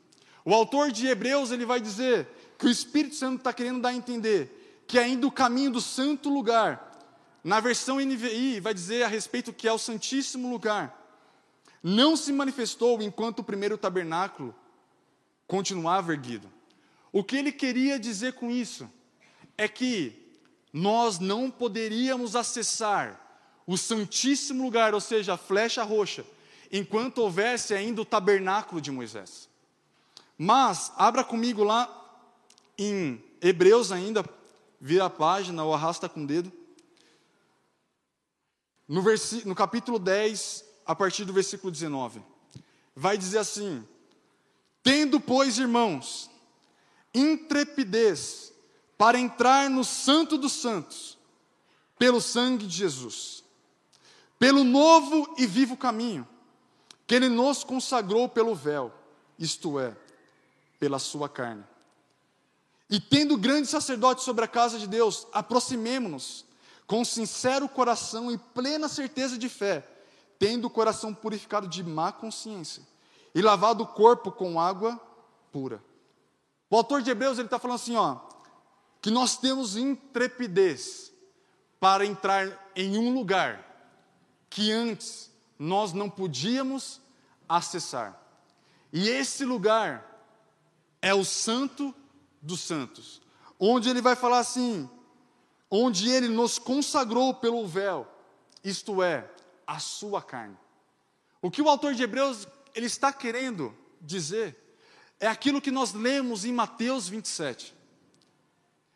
[0.45, 3.93] O autor de Hebreus ele vai dizer que o Espírito Santo está querendo dar a
[3.93, 6.97] entender que ainda o caminho do santo lugar,
[7.43, 10.95] na versão NVI, vai dizer a respeito que é o Santíssimo Lugar,
[11.81, 14.53] não se manifestou enquanto o primeiro tabernáculo
[15.47, 16.51] continuava erguido.
[17.11, 18.89] O que ele queria dizer com isso
[19.57, 20.29] é que
[20.71, 23.19] nós não poderíamos acessar
[23.65, 26.25] o Santíssimo Lugar, ou seja, a flecha roxa,
[26.71, 29.48] enquanto houvesse ainda o tabernáculo de Moisés.
[30.41, 31.93] Mas, abra comigo lá
[32.77, 34.23] em Hebreus ainda,
[34.79, 36.49] vira a página ou arrasta com o dedo.
[38.87, 39.03] No,
[39.45, 42.23] no capítulo 10, a partir do versículo 19,
[42.95, 43.85] vai dizer assim:
[44.81, 46.31] Tendo, pois, irmãos,
[47.13, 48.53] intrepidez
[48.97, 51.17] para entrar no Santo dos Santos,
[51.97, 53.43] pelo sangue de Jesus,
[54.39, 56.25] pelo novo e vivo caminho,
[57.05, 58.89] que Ele nos consagrou pelo véu,
[59.37, 59.97] isto é,
[60.79, 61.63] pela sua carne.
[62.89, 66.45] E tendo grande sacerdote sobre a casa de Deus, aproximemo-nos
[66.87, 69.87] com sincero coração e plena certeza de fé,
[70.39, 72.81] tendo o coração purificado de má consciência
[73.35, 74.99] e lavado o corpo com água
[75.51, 75.83] pura.
[76.69, 78.17] O autor de Hebreus ele está falando assim, ó,
[79.01, 81.11] que nós temos intrepidez
[81.79, 83.65] para entrar em um lugar
[84.49, 86.99] que antes nós não podíamos
[87.47, 88.19] acessar.
[88.91, 90.08] E esse lugar
[91.01, 91.93] é o Santo
[92.41, 93.21] dos Santos,
[93.59, 94.89] onde ele vai falar assim:
[95.69, 98.07] onde ele nos consagrou pelo véu,
[98.63, 99.29] isto é,
[99.65, 100.57] a sua carne.
[101.41, 104.57] O que o autor de Hebreus ele está querendo dizer
[105.19, 107.75] é aquilo que nós lemos em Mateus 27.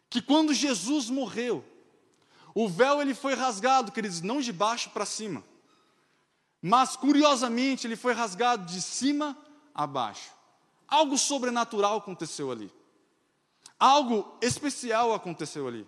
[0.10, 1.66] Que quando Jesus morreu,
[2.54, 5.44] o véu ele foi rasgado, queridos, não de baixo para cima,
[6.62, 9.38] mas curiosamente ele foi rasgado de cima
[9.74, 10.32] a baixo.
[10.88, 12.72] Algo sobrenatural aconteceu ali.
[13.80, 15.88] Algo especial aconteceu ali.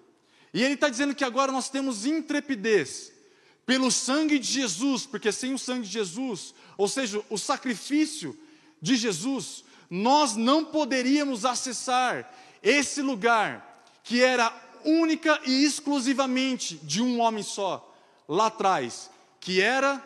[0.53, 3.11] E ele está dizendo que agora nós temos intrepidez
[3.65, 8.37] pelo sangue de Jesus, porque sem o sangue de Jesus, ou seja, o sacrifício
[8.81, 12.31] de Jesus, nós não poderíamos acessar
[12.61, 14.53] esse lugar que era
[14.83, 17.93] única e exclusivamente de um homem só,
[18.27, 20.01] lá atrás, que era.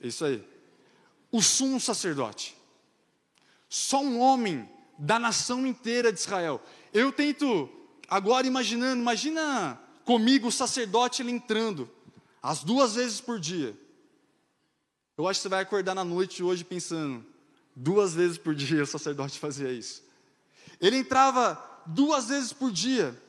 [0.00, 0.46] Isso aí.
[1.30, 2.56] O sumo sacerdote.
[3.68, 6.60] Só um homem da nação inteira de Israel.
[6.92, 7.68] Eu tento,
[8.08, 11.88] agora imaginando, imagina comigo o sacerdote ele entrando,
[12.42, 13.76] as duas vezes por dia.
[15.16, 17.24] Eu acho que você vai acordar na noite hoje pensando,
[17.74, 20.02] duas vezes por dia o sacerdote fazia isso.
[20.80, 23.20] Ele entrava duas vezes por dia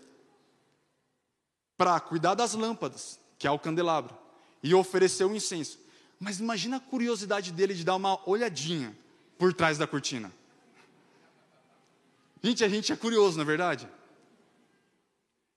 [1.77, 4.15] para cuidar das lâmpadas, que é o candelabro,
[4.62, 5.79] e oferecer o incenso.
[6.19, 8.95] Mas imagina a curiosidade dele de dar uma olhadinha
[9.38, 10.32] por trás da cortina.
[12.43, 13.88] Gente, a gente é curioso, não é verdade?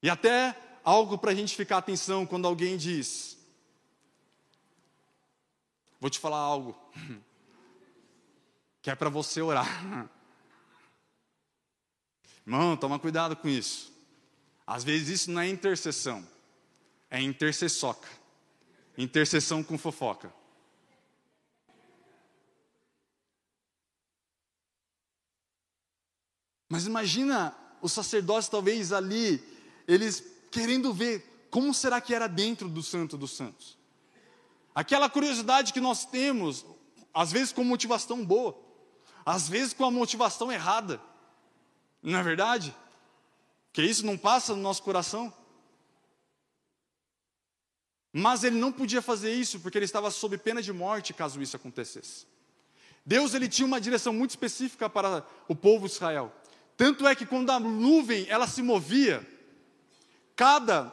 [0.02, 3.36] E até algo para a gente ficar atenção quando alguém diz:
[6.00, 6.76] Vou te falar algo,
[8.80, 9.66] que é para você orar.
[12.46, 13.92] Irmão, toma cuidado com isso.
[14.66, 16.26] Às vezes isso não é intercessão,
[17.10, 18.08] é intercessoca.
[18.96, 20.41] Intercessão com fofoca.
[26.72, 29.44] Mas imagina os sacerdotes talvez ali,
[29.86, 33.76] eles querendo ver como será que era dentro do Santo dos Santos.
[34.74, 36.64] Aquela curiosidade que nós temos,
[37.12, 38.58] às vezes com motivação boa,
[39.22, 40.98] às vezes com a motivação errada.
[42.02, 42.74] Não é verdade?
[43.70, 45.30] Que isso não passa no nosso coração.
[48.10, 51.54] Mas ele não podia fazer isso porque ele estava sob pena de morte caso isso
[51.54, 52.26] acontecesse.
[53.04, 56.32] Deus ele tinha uma direção muito específica para o povo de Israel.
[56.82, 59.24] Tanto é que quando a nuvem ela se movia,
[60.34, 60.92] cada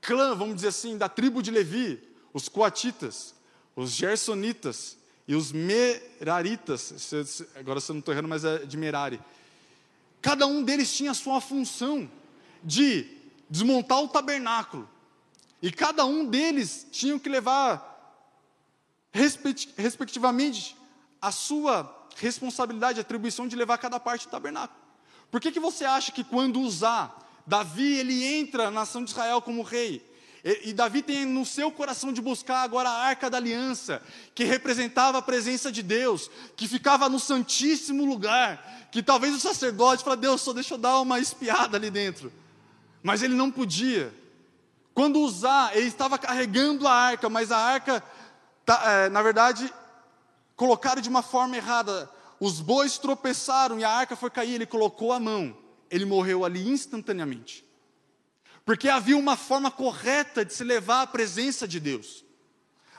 [0.00, 2.02] clã, vamos dizer assim, da tribo de Levi,
[2.34, 3.32] os coatitas,
[3.76, 4.98] os gersonitas
[5.28, 6.92] e os meraritas,
[7.54, 9.20] agora se eu não estou errando, mas é de Merari.
[10.20, 12.10] Cada um deles tinha a sua função
[12.60, 13.06] de
[13.48, 14.90] desmontar o tabernáculo.
[15.62, 18.26] E cada um deles tinha que levar,
[19.12, 20.76] respectivamente,
[21.22, 24.80] a sua responsabilidade, atribuição de levar cada parte do tabernáculo.
[25.30, 29.40] Por que, que você acha que quando usar, Davi ele entra na nação de Israel
[29.40, 30.04] como rei?
[30.44, 34.02] E, e Davi tem no seu coração de buscar agora a arca da aliança,
[34.34, 40.02] que representava a presença de Deus, que ficava no santíssimo lugar, que talvez o sacerdote
[40.02, 42.32] fala, Deus, só deixa eu dar uma espiada ali dentro.
[43.02, 44.12] Mas ele não podia.
[44.92, 48.02] Quando usar, ele estava carregando a arca, mas a arca,
[48.64, 49.72] tá, é, na verdade,
[50.56, 52.10] colocaram de uma forma errada.
[52.40, 55.54] Os bois tropeçaram e a arca foi cair, ele colocou a mão.
[55.90, 57.64] Ele morreu ali instantaneamente.
[58.64, 62.24] Porque havia uma forma correta de se levar à presença de Deus.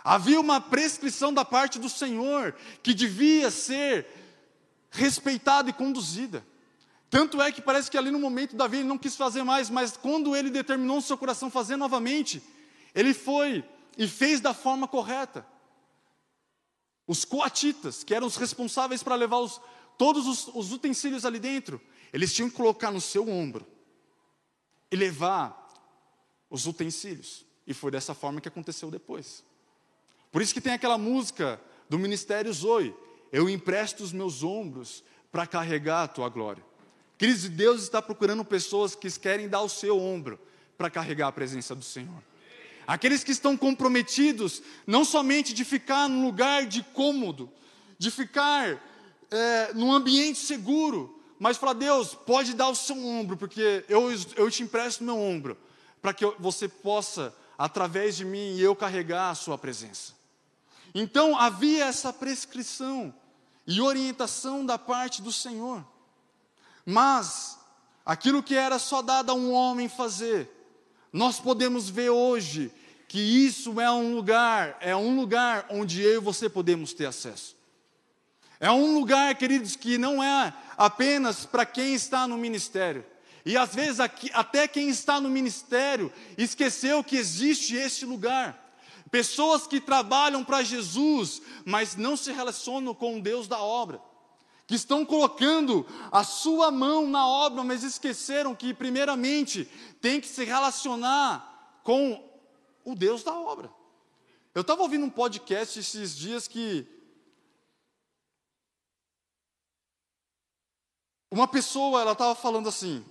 [0.04, 4.06] Havia uma prescrição da parte do Senhor que devia ser
[4.92, 6.46] respeitada e conduzida.
[7.10, 9.98] Tanto é que parece que ali no momento Davi ele não quis fazer mais, mas
[9.98, 12.42] quando ele determinou no seu coração fazer novamente,
[12.94, 13.64] ele foi
[13.98, 15.46] e fez da forma correta.
[17.12, 19.60] Os coatitas, que eram os responsáveis para levar os,
[19.98, 21.82] todos os, os utensílios ali dentro,
[22.14, 23.68] eles tinham que colocar no seu ombro
[24.90, 25.68] e levar
[26.50, 27.46] os utensílios.
[27.68, 29.44] E foi dessa forma que aconteceu depois.
[30.32, 31.60] Por isso que tem aquela música
[31.90, 32.96] do Ministério Zoe:
[33.30, 35.04] Eu empresto os meus ombros
[35.34, 36.64] para carregar a tua glória.
[37.18, 40.40] Queridos, Deus está procurando pessoas que querem dar o seu ombro
[40.78, 42.24] para carregar a presença do Senhor.
[42.92, 47.50] Aqueles que estão comprometidos, não somente de ficar num lugar de cômodo,
[47.98, 48.84] de ficar
[49.32, 54.52] é, num ambiente seguro, mas falar, Deus, pode dar o seu ombro, porque eu, eu
[54.52, 55.58] te empresto meu ombro,
[56.02, 60.12] para que você possa, através de mim, eu carregar a sua presença.
[60.94, 63.14] Então havia essa prescrição
[63.66, 65.82] e orientação da parte do Senhor.
[66.86, 67.58] Mas
[68.06, 70.50] aquilo que era só dado a um homem fazer,
[71.14, 72.70] nós podemos ver hoje
[73.12, 77.58] que isso é um lugar, é um lugar onde eu e você podemos ter acesso.
[78.58, 83.04] É um lugar, queridos, que não é apenas para quem está no ministério.
[83.46, 88.58] E às vezes aqui, até quem está no ministério esqueceu que existe esse lugar.
[89.12, 94.00] Pessoas que trabalham para Jesus, mas não se relacionam com o Deus da obra
[94.66, 100.46] que estão colocando a sua mão na obra, mas esqueceram que, primeiramente, tem que se
[100.46, 102.31] relacionar com
[102.84, 103.72] o Deus da obra.
[104.54, 106.88] Eu estava ouvindo um podcast esses dias que
[111.30, 113.06] uma pessoa ela estava falando assim,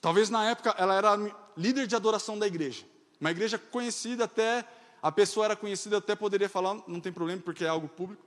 [0.00, 1.16] talvez na época ela era
[1.56, 2.84] líder de adoração da igreja,
[3.20, 4.66] uma igreja conhecida até
[5.04, 8.24] a pessoa era conhecida até poderia falar, não tem problema porque é algo público.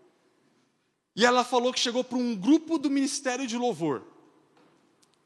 [1.16, 4.04] E ela falou que chegou para um grupo do ministério de louvor.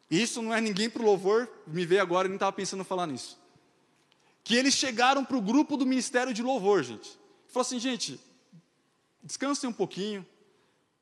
[0.10, 2.86] Isso não é ninguém para o louvor, me veio agora e nem estava pensando em
[2.86, 3.38] falar nisso.
[4.44, 7.20] Que eles chegaram para o grupo do ministério de louvor, gente.
[7.48, 8.20] Falou assim, gente,
[9.22, 10.26] descansem um pouquinho,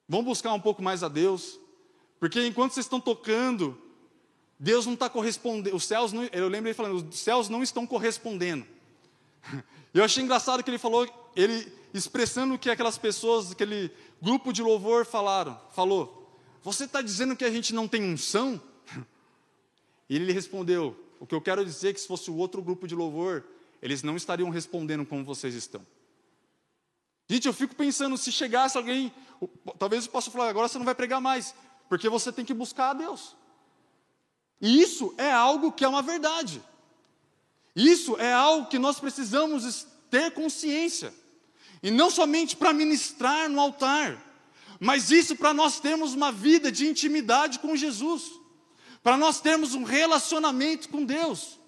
[0.08, 1.60] vão buscar um pouco mais a Deus,
[2.20, 3.80] porque enquanto vocês estão tocando,
[4.60, 7.88] Deus não está correspondendo, os céus, não, eu lembro ele falando, os céus não estão
[7.88, 8.66] correspondendo.
[9.92, 14.62] Eu achei engraçado que ele falou, ele expressando o que aquelas pessoas, aquele grupo de
[14.62, 16.32] louvor falaram, falou:
[16.62, 18.62] Você está dizendo que a gente não tem unção?
[20.08, 22.88] E ele respondeu: O que eu quero dizer é que se fosse o outro grupo
[22.88, 23.44] de louvor,
[23.82, 25.86] eles não estariam respondendo como vocês estão.
[27.28, 29.14] Gente, eu fico pensando, se chegasse alguém,
[29.78, 31.54] talvez eu possa falar, agora você não vai pregar mais,
[31.88, 33.36] porque você tem que buscar a Deus.
[34.62, 36.62] E isso é algo que é uma verdade.
[37.76, 41.14] Isso é algo que nós precisamos ter consciência.
[41.84, 44.22] E não somente para ministrar no altar,
[44.80, 48.39] mas isso para nós termos uma vida de intimidade com Jesus,
[49.04, 51.60] para nós termos um relacionamento com Deus.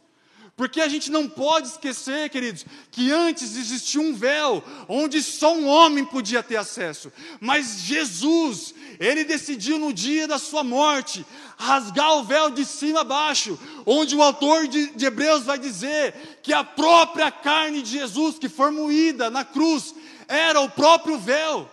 [0.56, 5.68] Porque a gente não pode esquecer, queridos, que antes existia um véu onde só um
[5.68, 7.12] homem podia ter acesso.
[7.40, 11.26] Mas Jesus, ele decidiu no dia da sua morte
[11.58, 13.58] rasgar o véu de cima a baixo,
[13.88, 18.50] onde o autor de, de Hebreus vai dizer que a própria carne de Jesus, que
[18.50, 19.96] foi moída na cruz,
[20.28, 21.68] era o próprio véu,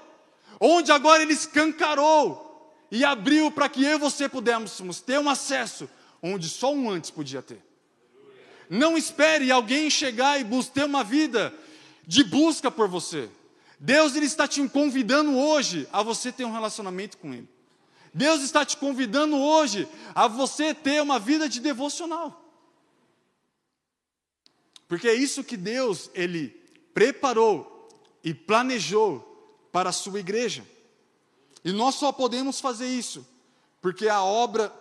[0.60, 2.47] onde agora ele escancarou
[2.90, 5.88] e abriu para que eu e você pudéssemos ter um acesso
[6.22, 7.62] onde só um antes podia ter.
[8.68, 11.54] Não espere alguém chegar e ter uma vida
[12.06, 13.28] de busca por você.
[13.78, 17.48] Deus ele está te convidando hoje a você ter um relacionamento com Ele.
[18.12, 22.44] Deus está te convidando hoje a você ter uma vida de devocional.
[24.88, 26.48] Porque é isso que Deus ele
[26.94, 27.88] preparou
[28.24, 29.20] e planejou
[29.70, 30.66] para a sua igreja.
[31.64, 33.26] E nós só podemos fazer isso
[33.80, 34.72] porque a obra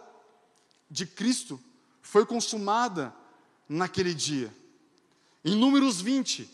[0.90, 1.60] de Cristo
[2.02, 3.14] foi consumada
[3.68, 4.54] naquele dia.
[5.44, 6.50] Em Números 20,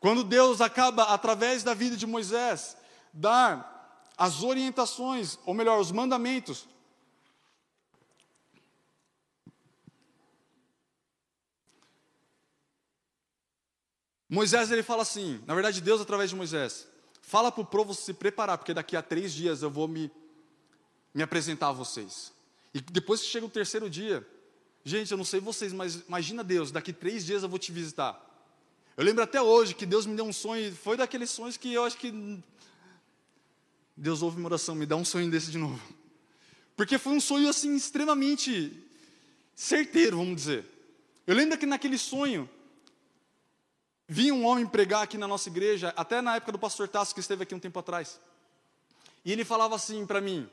[0.00, 2.76] quando Deus acaba, através da vida de Moisés,
[3.12, 6.66] dar as orientações, ou melhor, os mandamentos.
[14.28, 16.88] Moisés ele fala assim, na verdade Deus através de Moisés,
[17.26, 20.10] fala para o povo se preparar, porque daqui a três dias eu vou me,
[21.12, 22.32] me apresentar a vocês.
[22.72, 24.24] E depois que chega o terceiro dia,
[24.84, 28.22] gente, eu não sei vocês, mas imagina Deus, daqui três dias eu vou te visitar.
[28.96, 31.82] Eu lembro até hoje que Deus me deu um sonho, foi daqueles sonhos que eu
[31.82, 32.40] acho que
[33.96, 35.82] Deus ouve uma oração, me dá um sonho desse de novo.
[36.76, 38.72] Porque foi um sonho assim extremamente
[39.52, 40.64] certeiro, vamos dizer.
[41.26, 42.48] Eu lembro que naquele sonho,
[44.08, 47.20] vinha um homem pregar aqui na nossa igreja, até na época do pastor Tasso, que
[47.20, 48.20] esteve aqui um tempo atrás.
[49.24, 50.48] E ele falava assim para mim: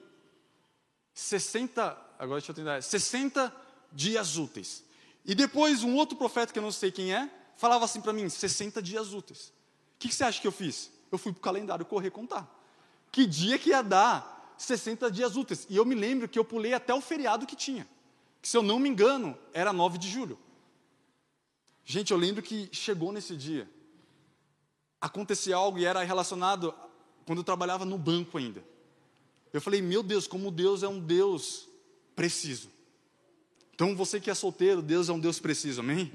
[1.13, 3.53] 60, agora deixa eu tentar, 60
[3.91, 4.83] dias úteis.
[5.25, 8.27] E depois um outro profeta que eu não sei quem é, falava assim para mim:
[8.27, 9.47] 60 dias úteis.
[9.95, 10.91] O que, que você acha que eu fiz?
[11.11, 12.49] Eu fui para o calendário correr contar.
[13.11, 15.67] Que dia que ia dar 60 dias úteis?
[15.69, 17.87] E eu me lembro que eu pulei até o feriado que tinha.
[18.41, 20.37] Que, se eu não me engano, era 9 de julho.
[21.85, 23.69] Gente, eu lembro que chegou nesse dia.
[25.01, 26.73] Acontecia algo e era relacionado
[27.25, 28.63] quando eu trabalhava no banco ainda.
[29.51, 31.67] Eu falei, meu Deus, como Deus é um Deus
[32.15, 32.69] preciso.
[33.75, 36.11] Então, você que é solteiro, Deus é um Deus preciso, amém?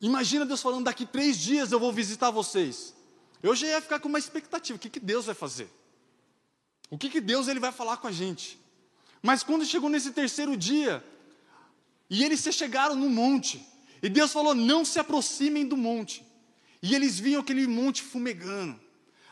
[0.00, 2.94] Imagina Deus falando, daqui três dias eu vou visitar vocês.
[3.42, 5.70] Eu já ia ficar com uma expectativa, o que, que Deus vai fazer?
[6.90, 8.58] O que, que Deus ele vai falar com a gente?
[9.24, 11.02] Mas quando chegou nesse terceiro dia,
[12.10, 13.66] e eles se chegaram no monte,
[14.02, 16.22] e Deus falou: não se aproximem do monte.
[16.82, 18.78] E eles viam aquele monte fumegando,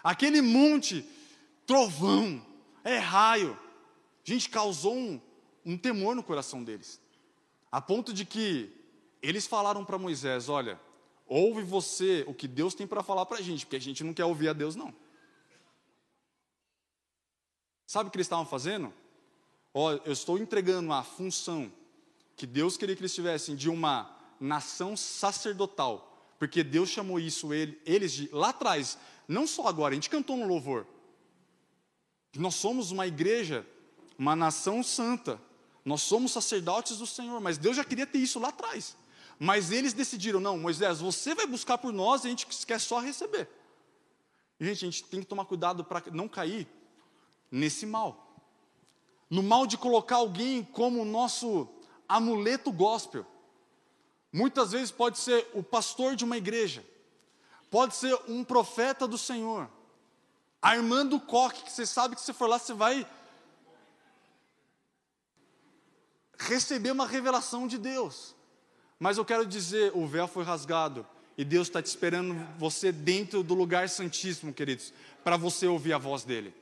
[0.03, 1.07] aquele monte
[1.67, 2.43] trovão,
[2.83, 3.55] é raio.
[4.25, 5.21] Gente, causou um,
[5.63, 6.99] um temor no coração deles,
[7.71, 8.73] a ponto de que
[9.21, 10.81] eles falaram para Moisés: Olha,
[11.27, 14.15] ouve você o que Deus tem para falar para a gente, porque a gente não
[14.15, 14.95] quer ouvir a Deus, não.
[17.87, 18.91] Sabe o que eles estavam fazendo?
[19.75, 21.73] Ó, eu estou entregando a função
[22.37, 27.81] que Deus queria que eles tivessem de uma nação sacerdotal, porque Deus chamou isso ele,
[27.87, 28.99] eles de lá atrás,
[29.29, 30.87] não só agora, a gente cantou no louvor.
[32.37, 33.67] Nós somos uma igreja,
[34.19, 35.41] uma nação santa.
[35.85, 38.97] Nós somos sacerdotes do Senhor, mas Deus já queria ter isso lá atrás.
[39.39, 43.01] Mas eles decidiram, não, Moisés, você vai buscar por nós, e a gente quer só
[43.01, 43.49] receber.
[44.61, 46.67] Gente, a gente tem que tomar cuidado para não cair
[47.51, 48.32] nesse mal
[49.33, 51.67] no mal de colocar alguém como o nosso
[52.07, 53.25] amuleto gospel.
[54.31, 56.85] Muitas vezes pode ser o pastor de uma igreja,
[57.71, 59.71] pode ser um profeta do Senhor,
[60.61, 63.07] Armando Coque, que você sabe que se for lá você vai
[66.39, 68.35] receber uma revelação de Deus.
[68.99, 71.07] Mas eu quero dizer, o véu foi rasgado
[71.39, 74.93] e Deus está te esperando você dentro do lugar santíssimo, queridos,
[75.25, 76.55] para você ouvir a voz dele.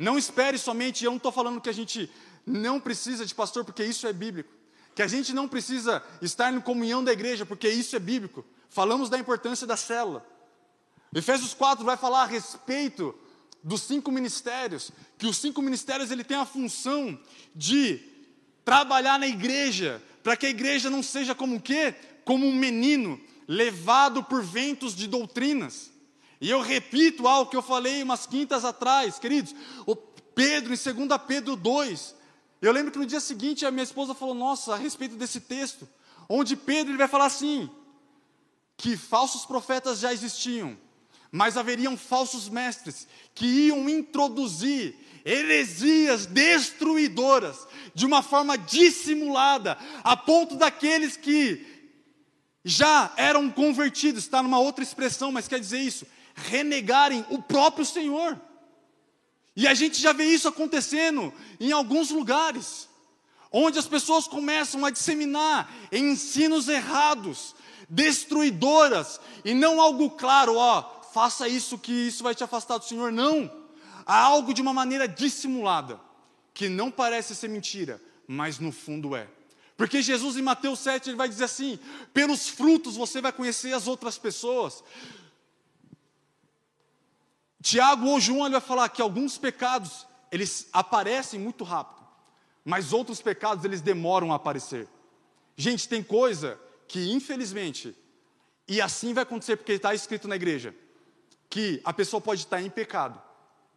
[0.00, 2.10] Não espere somente, eu não estou falando que a gente
[2.46, 4.50] não precisa de pastor, porque isso é bíblico.
[4.94, 8.42] Que a gente não precisa estar em comunhão da igreja, porque isso é bíblico.
[8.70, 10.26] Falamos da importância da célula.
[11.14, 13.14] Efésios 4 vai falar a respeito
[13.62, 17.20] dos cinco ministérios, que os cinco ministérios ele tem a função
[17.54, 18.00] de
[18.64, 21.94] trabalhar na igreja, para que a igreja não seja como o quê?
[22.24, 25.89] Como um menino levado por ventos de doutrinas.
[26.40, 29.54] E eu repito algo que eu falei umas quintas atrás, queridos.
[29.86, 32.14] O Pedro, em 2 Pedro 2,
[32.62, 35.88] eu lembro que no dia seguinte a minha esposa falou: Nossa, a respeito desse texto,
[36.28, 37.68] onde Pedro ele vai falar assim:
[38.76, 40.78] que falsos profetas já existiam,
[41.30, 50.56] mas haveriam falsos mestres que iam introduzir heresias destruidoras de uma forma dissimulada, a ponto
[50.56, 51.66] daqueles que
[52.64, 56.06] já eram convertidos, está numa outra expressão, mas quer dizer isso,
[56.48, 58.40] renegarem o próprio Senhor.
[59.56, 62.88] E a gente já vê isso acontecendo em alguns lugares,
[63.52, 67.54] onde as pessoas começam a disseminar ensinos errados,
[67.88, 70.82] destruidoras, e não algo claro, ó,
[71.12, 73.50] faça isso que isso vai te afastar do Senhor, não.
[74.06, 76.00] Há algo de uma maneira dissimulada,
[76.54, 79.28] que não parece ser mentira, mas no fundo é.
[79.76, 81.78] Porque Jesus em Mateus 7 ele vai dizer assim:
[82.12, 84.84] pelos frutos você vai conhecer as outras pessoas.
[87.62, 92.00] Tiago ou João ele vai falar que alguns pecados eles aparecem muito rápido,
[92.64, 94.88] mas outros pecados eles demoram a aparecer.
[95.56, 96.58] Gente, tem coisa
[96.88, 97.96] que infelizmente,
[98.66, 100.74] e assim vai acontecer porque está escrito na igreja,
[101.48, 103.20] que a pessoa pode estar em pecado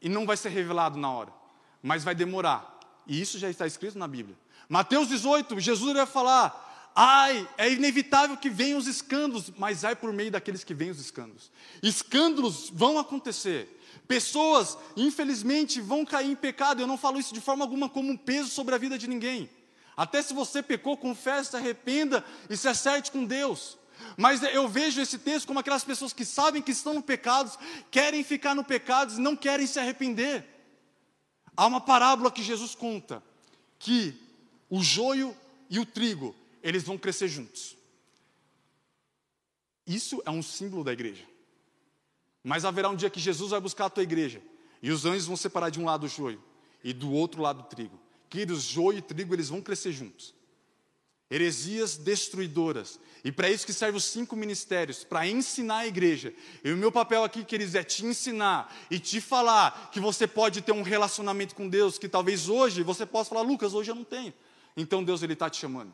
[0.01, 1.33] e não vai ser revelado na hora,
[1.81, 2.79] mas vai demorar.
[3.05, 4.37] E isso já está escrito na Bíblia.
[4.69, 10.11] Mateus 18, Jesus vai falar: ai, é inevitável que venham os escândalos, mas ai por
[10.13, 11.51] meio daqueles que vêm os escândalos.
[11.81, 13.79] Escândalos vão acontecer.
[14.07, 16.81] Pessoas, infelizmente, vão cair em pecado.
[16.81, 19.49] Eu não falo isso de forma alguma como um peso sobre a vida de ninguém.
[19.95, 23.77] Até se você pecou, confesse, se arrependa e se acerte com Deus.
[24.17, 27.51] Mas eu vejo esse texto como aquelas pessoas que sabem que estão no pecado,
[27.89, 30.45] querem ficar no pecado e não querem se arrepender.
[31.55, 33.23] Há uma parábola que Jesus conta
[33.77, 34.15] que
[34.69, 35.35] o joio
[35.69, 37.77] e o trigo, eles vão crescer juntos.
[39.85, 41.25] Isso é um símbolo da igreja.
[42.43, 44.41] Mas haverá um dia que Jesus vai buscar a tua igreja,
[44.81, 46.41] e os anjos vão separar de um lado o joio
[46.83, 47.99] e do outro lado o trigo.
[48.29, 50.33] Queridos, joio e trigo eles vão crescer juntos.
[51.29, 52.99] heresias destruidoras.
[53.23, 56.33] E para isso que servem os cinco ministérios, para ensinar a igreja.
[56.63, 60.61] E o meu papel aqui, queridos, é te ensinar e te falar que você pode
[60.61, 64.03] ter um relacionamento com Deus, que talvez hoje você possa falar, Lucas, hoje eu não
[64.03, 64.33] tenho.
[64.77, 65.93] Então Deus ele está te chamando.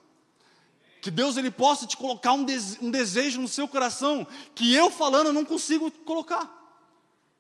[1.02, 2.46] Que Deus ele possa te colocar um,
[2.82, 6.50] um desejo no seu coração que eu falando eu não consigo colocar.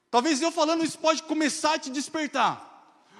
[0.09, 2.67] Talvez eu falando isso pode começar a te despertar.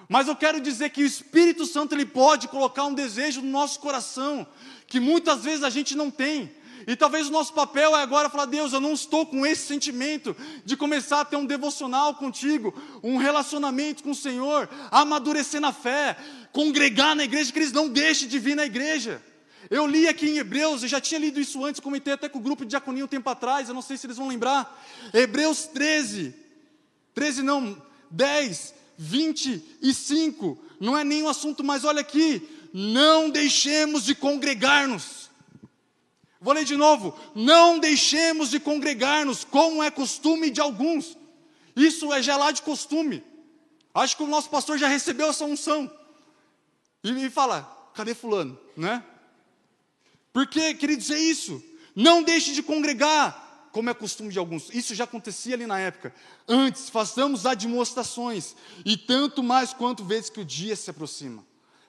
[0.07, 3.79] Mas eu quero dizer que o Espírito Santo ele pode colocar um desejo no nosso
[3.79, 4.47] coração
[4.87, 6.51] que muitas vezes a gente não tem.
[6.87, 10.35] E talvez o nosso papel é agora falar: Deus, eu não estou com esse sentimento
[10.65, 12.73] de começar a ter um devocional contigo,
[13.03, 16.17] um relacionamento com o Senhor, amadurecer na fé,
[16.51, 19.21] congregar na igreja, que eles não deixem de vir na igreja.
[19.69, 22.41] Eu li aqui em Hebreus, eu já tinha lido isso antes, comentei até com o
[22.41, 24.83] grupo de diaconia um tempo atrás, eu não sei se eles vão lembrar.
[25.13, 26.33] Hebreus 13,
[27.13, 34.15] 13 não, 10, 25, não é nem um assunto, mas olha aqui, não deixemos de
[34.15, 35.29] congregar-nos.
[36.41, 41.15] Vou ler de novo, não deixemos de congregar-nos, como é costume de alguns.
[41.75, 43.23] Isso é já lá de costume.
[43.93, 45.91] Acho que o nosso pastor já recebeu essa unção.
[47.03, 49.03] E me fala, cadê fulano, né?
[50.31, 51.63] Porque, queridos, é isso.
[51.95, 54.69] Não deixe de congregar, como é costume de alguns.
[54.73, 56.13] Isso já acontecia ali na época.
[56.47, 58.55] Antes, façamos admoestações,
[58.85, 61.45] e tanto mais quanto vezes que o dia se aproxima.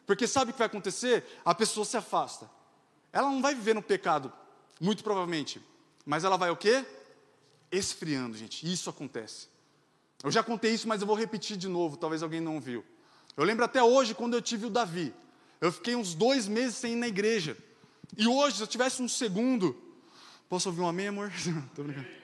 [0.07, 1.25] Porque sabe o que vai acontecer?
[1.45, 2.51] A pessoa se afasta.
[3.13, 4.33] Ela não vai viver no pecado,
[4.81, 5.61] muito provavelmente.
[6.05, 6.85] Mas ela vai o quê?
[7.71, 8.71] Esfriando, gente.
[8.71, 9.49] Isso acontece.
[10.23, 12.85] Eu já contei isso, mas eu vou repetir de novo, talvez alguém não viu.
[13.37, 15.15] Eu lembro até hoje, quando eu tive o Davi.
[15.61, 17.57] Eu fiquei uns dois meses sem ir na igreja.
[18.17, 19.77] E hoje, se eu tivesse um segundo,
[20.49, 21.31] posso ouvir um amém, amor?
[21.37, 22.21] Estou brincando.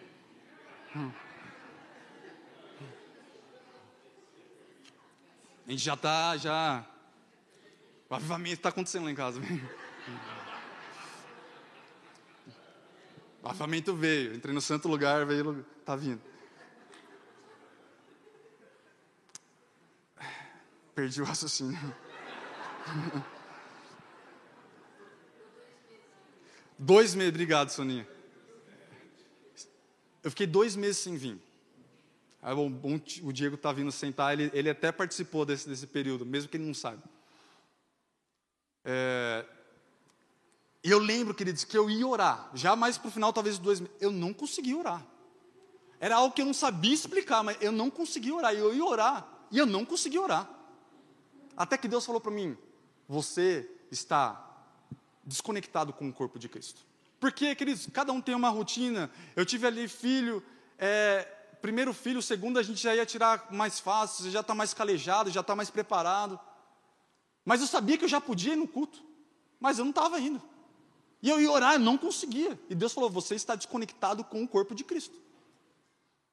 [5.67, 6.87] A gente já está, já.
[8.09, 9.41] O avivamento está acontecendo lá em casa.
[13.43, 16.21] O avivamento veio, entrei no santo lugar, veio, está vindo.
[20.95, 21.79] Perdi o raciocínio.
[26.79, 28.07] Dois meses, obrigado, Soninha.
[30.23, 31.41] Eu fiquei dois meses sem vir.
[32.43, 36.27] Aí, bom, bom, o Diego está vindo sentar, ele, ele até participou desse, desse período,
[36.27, 37.03] mesmo que ele não saiba.
[38.85, 39.45] É,
[40.87, 43.81] e eu lembro, queridos, que eu ia orar, já mais para o final, talvez, dois
[43.81, 43.97] meses.
[44.01, 45.05] Eu não conseguia orar.
[45.99, 48.55] Era algo que eu não sabia explicar, mas eu não conseguia orar.
[48.55, 50.49] Eu ia orar, e eu não conseguia orar.
[51.57, 52.57] Até que Deus falou para mim:
[53.09, 54.46] Você está
[55.27, 56.81] desconectado com o corpo de Cristo.
[57.19, 59.11] Porque, queridos, cada um tem uma rotina.
[59.35, 60.43] Eu tive ali filho,
[60.79, 61.23] é,
[61.61, 65.41] primeiro filho, segundo a gente já ia tirar mais fácil, já está mais calejado, já
[65.41, 66.39] está mais preparado.
[67.45, 69.03] Mas eu sabia que eu já podia ir no culto,
[69.59, 70.43] mas eu não estava indo.
[71.23, 72.59] E eu ia orar, eu não conseguia.
[72.69, 75.17] E Deus falou: você está desconectado com o corpo de Cristo.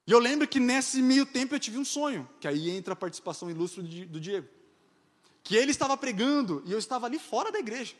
[0.06, 2.96] E eu lembro que nesse meio tempo eu tive um sonho, que aí entra a
[2.96, 4.48] participação ilustre do Diego.
[5.42, 7.96] Que ele estava pregando e eu estava ali fora da igreja.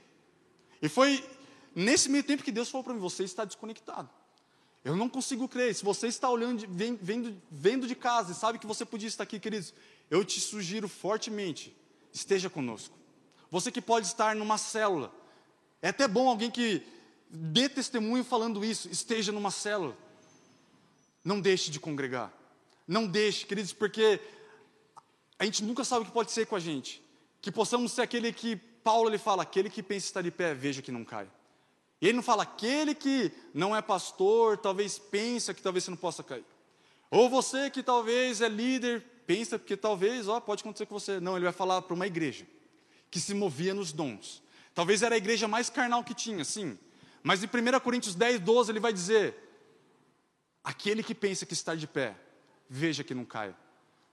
[0.84, 1.26] E foi
[1.74, 4.10] nesse meio tempo que Deus falou para mim: você está desconectado.
[4.84, 5.74] Eu não consigo crer.
[5.74, 9.40] Se você está olhando, vendo, vendo de casa e sabe que você podia estar aqui,
[9.40, 9.74] queridos,
[10.12, 11.74] eu te sugiro fortemente:
[12.12, 13.00] esteja conosco.
[13.50, 15.10] Você que pode estar numa célula.
[15.82, 16.84] É até bom alguém que
[17.30, 19.98] dê testemunho falando isso, esteja numa célula.
[21.24, 22.32] Não deixe de congregar.
[22.86, 24.20] Não deixe, queridos, porque
[25.40, 27.02] a gente nunca sabe o que pode ser com a gente.
[27.42, 30.82] Que possamos ser aquele que Paulo ele fala: aquele que pensa estar de pé, veja
[30.82, 31.28] que não cai.
[32.02, 35.98] E ele não fala: aquele que não é pastor, talvez pensa que talvez você não
[35.98, 36.46] possa cair.
[37.10, 41.20] Ou você que talvez é líder, pensa que talvez, ó, pode acontecer com você.
[41.20, 42.46] Não, ele vai falar para uma igreja
[43.10, 44.42] que se movia nos dons.
[44.74, 46.78] Talvez era a igreja mais carnal que tinha, sim.
[47.22, 49.36] Mas em 1 Coríntios 10, 12, ele vai dizer:
[50.64, 52.16] aquele que pensa que está de pé,
[52.68, 53.56] veja que não caia.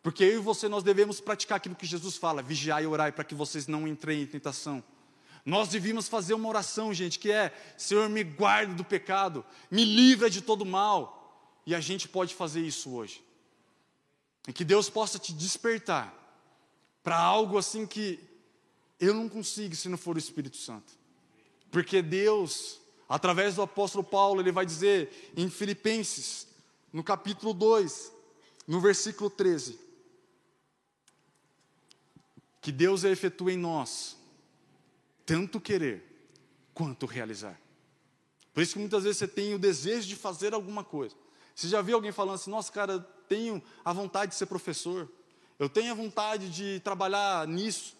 [0.02, 3.24] Porque eu e você nós devemos praticar aquilo que Jesus fala: vigiai e orai para
[3.24, 4.82] que vocês não entrem em tentação.
[5.44, 10.30] Nós devíamos fazer uma oração, gente, que é: Senhor, me guarde do pecado, me livra
[10.30, 11.18] de todo mal.
[11.66, 13.22] E a gente pode fazer isso hoje.
[14.48, 16.14] E que Deus possa te despertar
[17.02, 18.18] para algo assim que
[18.98, 20.92] eu não consigo se não for o Espírito Santo.
[21.70, 26.48] Porque Deus, através do apóstolo Paulo, ele vai dizer em Filipenses,
[26.92, 28.12] no capítulo 2,
[28.66, 29.78] no versículo 13:
[32.60, 34.18] que Deus efetua em nós
[35.24, 36.04] tanto querer
[36.74, 37.56] quanto realizar.
[38.52, 41.14] Por isso que muitas vezes você tem o desejo de fazer alguma coisa.
[41.54, 42.98] Você já viu alguém falando assim: nossa, cara,
[43.28, 45.08] tenho a vontade de ser professor,
[45.58, 47.96] eu tenho a vontade de trabalhar nisso.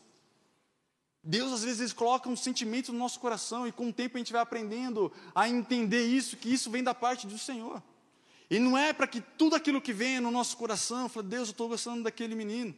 [1.23, 4.33] Deus às vezes coloca um sentimento no nosso coração e com o tempo a gente
[4.33, 7.83] vai aprendendo a entender isso, que isso vem da parte do Senhor.
[8.49, 11.53] E não é para que tudo aquilo que vem no nosso coração, fala, Deus, eu
[11.53, 12.75] estou gostando daquele menino.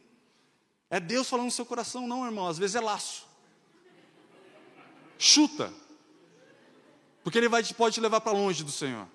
[0.93, 3.27] É Deus falando no seu coração, não, irmão, às vezes é laço.
[5.17, 5.73] Chuta.
[7.23, 9.07] Porque ele vai, pode te levar para longe do Senhor.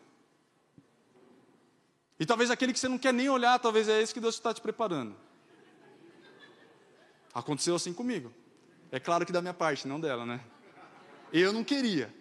[2.18, 4.52] E talvez aquele que você não quer nem olhar, talvez é esse que Deus está
[4.52, 5.14] te preparando.
[7.32, 8.34] Aconteceu assim comigo.
[8.90, 10.40] É claro que da minha parte, não dela, né?
[11.32, 12.12] Eu não queria.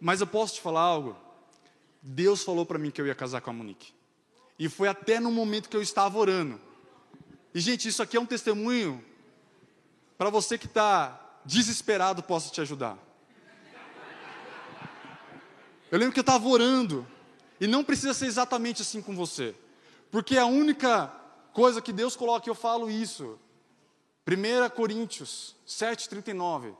[0.00, 1.25] Mas eu posso te falar algo?
[2.08, 3.92] Deus falou para mim que eu ia casar com a Monique.
[4.56, 6.60] E foi até no momento que eu estava orando.
[7.52, 9.04] E, gente, isso aqui é um testemunho
[10.16, 12.96] para você que está desesperado, posso te ajudar.
[15.90, 17.04] Eu lembro que eu estava orando,
[17.60, 19.54] e não precisa ser exatamente assim com você,
[20.10, 21.08] porque a única
[21.52, 23.36] coisa que Deus coloca, eu falo isso,
[24.28, 26.72] 1 Coríntios 7,39.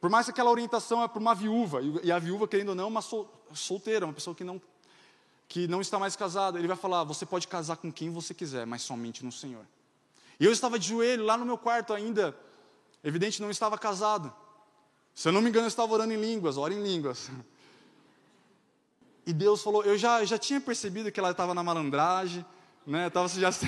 [0.00, 2.84] Por mais que aquela orientação é para uma viúva, e a viúva, querendo ou não,
[2.84, 3.02] é uma
[3.54, 4.60] solteira, uma pessoa que não,
[5.48, 8.66] que não está mais casada, ele vai falar: você pode casar com quem você quiser,
[8.66, 9.64] mas somente no Senhor.
[10.38, 12.36] E eu estava de joelho lá no meu quarto ainda,
[13.02, 14.32] evidente, não estava casado.
[15.14, 17.30] Se eu não me engano, eu estava orando em línguas, ora em línguas.
[19.26, 22.44] E Deus falou, eu já, já tinha percebido que ela estava na malandragem,
[22.86, 23.06] né?
[23.06, 23.66] Estava já se,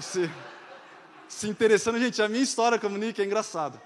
[0.00, 0.30] se,
[1.28, 1.98] se interessando.
[1.98, 3.80] Gente, a minha história com a Monique é engraçada.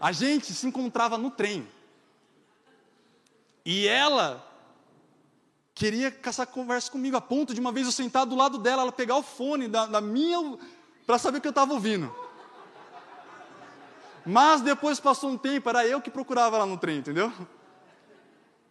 [0.00, 1.68] A gente se encontrava no trem.
[3.64, 4.46] E ela
[5.74, 8.92] queria caçar conversa comigo, a ponto de uma vez eu sentar do lado dela, ela
[8.92, 10.58] pegar o fone da, da minha,
[11.06, 12.14] para saber o que eu estava ouvindo.
[14.24, 17.32] Mas depois passou um tempo, era eu que procurava ela no trem, entendeu?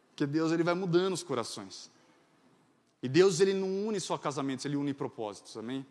[0.10, 1.90] Porque Deus ele vai mudando os corações.
[3.02, 5.86] E Deus ele não une só casamentos, ele une propósitos, amém?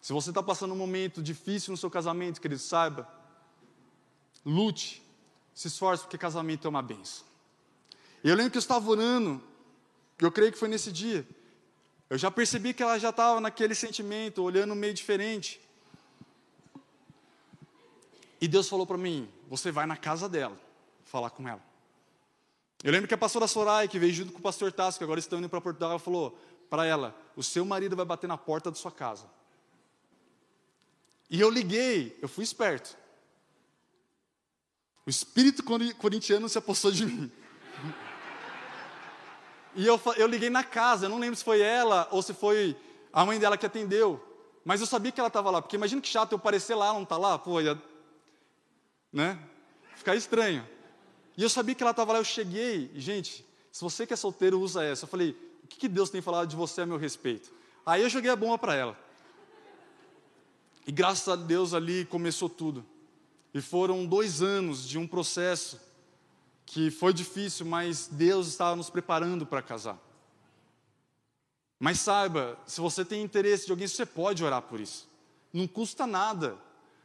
[0.00, 3.08] Se você está passando um momento difícil no seu casamento, querido, saiba,
[4.44, 5.02] lute,
[5.58, 7.26] se esforce, porque casamento é uma benção.
[8.22, 9.42] E eu lembro que eu estava orando,
[10.20, 11.26] eu creio que foi nesse dia,
[12.08, 15.60] eu já percebi que ela já estava naquele sentimento, olhando meio diferente.
[18.40, 20.56] E Deus falou para mim: você vai na casa dela,
[21.04, 21.62] falar com ela.
[22.84, 25.40] Eu lembro que a pastora Soraya, que veio junto com o pastor Tasco, agora estão
[25.40, 26.38] indo para Portugal, falou
[26.70, 29.28] para ela: o seu marido vai bater na porta da sua casa.
[31.28, 32.96] E eu liguei, eu fui esperto.
[35.08, 35.62] O espírito
[35.96, 37.32] corintiano se apossou de mim.
[39.74, 42.76] E eu, eu liguei na casa, eu não lembro se foi ela ou se foi
[43.10, 44.22] a mãe dela que atendeu.
[44.66, 47.04] Mas eu sabia que ela estava lá, porque imagina que chato eu aparecer lá, não
[47.04, 47.80] está lá, pô, ia,
[49.10, 49.38] né?
[49.96, 50.68] Ficar estranho.
[51.38, 54.60] E eu sabia que ela estava lá, eu cheguei, gente, se você que é solteiro
[54.60, 55.30] usa essa, eu falei,
[55.64, 57.50] o que, que Deus tem falado de você a meu respeito?
[57.86, 58.98] Aí eu joguei a bomba para ela.
[60.86, 62.84] E graças a Deus ali começou tudo.
[63.52, 65.80] E foram dois anos de um processo
[66.66, 69.98] que foi difícil, mas Deus estava nos preparando para casar.
[71.78, 75.08] Mas saiba, se você tem interesse de alguém, você pode orar por isso.
[75.52, 76.58] Não custa nada.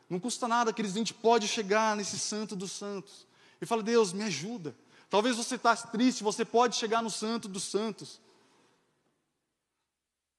[0.10, 3.26] Não custa nada, queridos, a gente pode chegar nesse santo dos santos
[3.62, 4.76] e fala: Deus, me ajuda.
[5.10, 8.20] Talvez você está triste, você pode chegar no Santo dos Santos.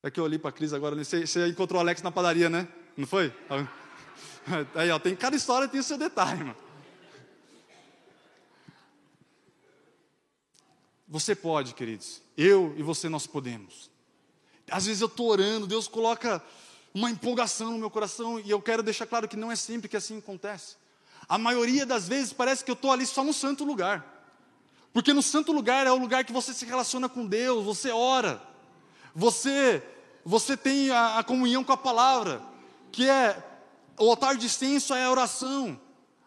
[0.03, 1.03] É que eu olhei para a Cris agora, né?
[1.03, 2.69] você, você encontrou o Alex na padaria, né?
[2.97, 3.33] Não foi?
[4.75, 6.57] Aí, ó, tem cada história tem o seu detalhe, mano.
[11.09, 12.21] Você pode, queridos.
[12.37, 13.91] Eu e você nós podemos.
[14.71, 16.43] Às vezes eu estou orando, Deus coloca
[16.93, 19.97] uma empolgação no meu coração e eu quero deixar claro que não é sempre que
[19.97, 20.77] assim acontece.
[21.29, 24.13] A maioria das vezes parece que eu estou ali só no santo lugar.
[24.93, 28.41] Porque no santo lugar é o lugar que você se relaciona com Deus, você ora,
[29.15, 29.83] você,
[30.25, 32.41] você tem a, a comunhão com a palavra,
[32.93, 33.54] que é
[33.99, 35.81] o altar de incenso é a oração,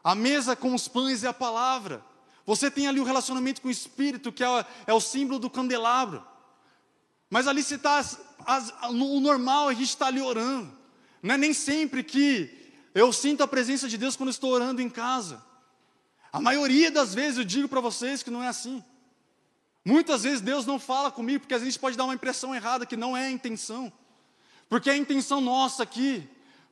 [0.03, 2.03] a mesa com os pães é a palavra.
[2.45, 6.26] Você tem ali o relacionamento com o Espírito, que é, é o símbolo do candelabro.
[7.30, 8.01] Mas ali se está,
[8.89, 10.72] o normal a gente está ali orando.
[11.22, 14.89] Não é nem sempre que eu sinto a presença de Deus quando estou orando em
[14.89, 15.43] casa.
[16.32, 18.84] A maioria das vezes eu digo para vocês que não é assim.
[19.84, 22.95] Muitas vezes Deus não fala comigo, porque a gente pode dar uma impressão errada que
[22.95, 23.91] não é a intenção.
[24.70, 26.28] Porque a intenção nossa aqui,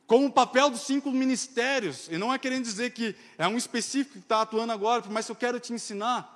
[0.06, 4.12] como o papel dos cinco ministérios, e não é querendo dizer que é um específico
[4.12, 6.32] que está atuando agora, mas eu quero te ensinar,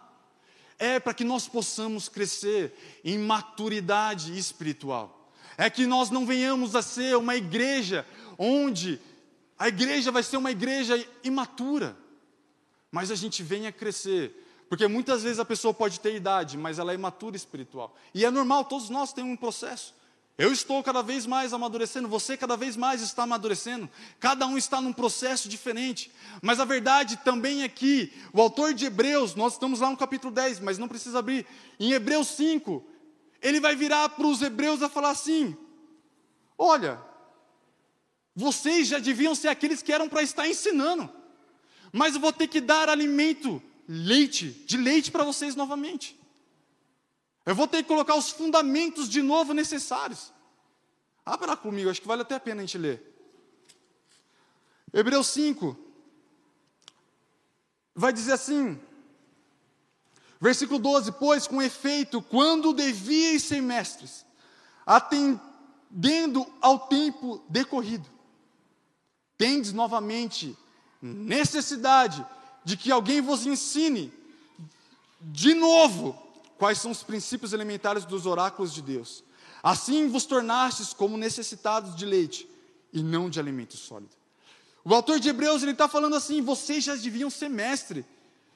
[0.78, 2.72] é para que nós possamos crescer
[3.04, 5.30] em maturidade espiritual.
[5.56, 8.06] É que nós não venhamos a ser uma igreja
[8.38, 8.98] onde
[9.58, 11.94] a igreja vai ser uma igreja imatura,
[12.90, 14.34] mas a gente vem a crescer,
[14.70, 17.96] Porque muitas vezes a pessoa pode ter idade, mas ela é imatura espiritual.
[18.14, 19.92] E é normal, todos nós temos um processo.
[20.40, 23.86] Eu estou cada vez mais amadurecendo, você cada vez mais está amadurecendo.
[24.18, 26.10] Cada um está num processo diferente.
[26.40, 30.32] Mas a verdade também é que o autor de Hebreus, nós estamos lá no capítulo
[30.32, 31.46] 10, mas não precisa abrir.
[31.78, 32.82] Em Hebreus 5,
[33.42, 35.54] ele vai virar para os hebreus a falar assim:
[36.56, 36.98] Olha,
[38.34, 41.06] vocês já deviam ser aqueles que eram para estar ensinando,
[41.92, 46.18] mas eu vou ter que dar alimento leite, de leite para vocês novamente.
[47.44, 50.32] Eu vou ter que colocar os fundamentos de novo necessários.
[51.24, 53.06] Abra comigo, acho que vale até a pena a gente ler.
[54.92, 55.76] Hebreus 5
[57.94, 58.80] vai dizer assim,
[60.40, 64.26] versículo 12: Pois com efeito, quando devíeis ser mestres,
[64.84, 68.08] atendendo ao tempo decorrido,
[69.38, 70.56] tendes novamente
[71.00, 72.26] necessidade
[72.64, 74.12] de que alguém vos ensine
[75.20, 76.29] de novo
[76.60, 79.24] quais são os princípios elementares dos oráculos de Deus.
[79.62, 82.46] Assim vos tornastes como necessitados de leite
[82.92, 84.14] e não de alimento sólido.
[84.84, 88.04] O autor de Hebreus ele está falando assim: vocês já deviam ser mestre,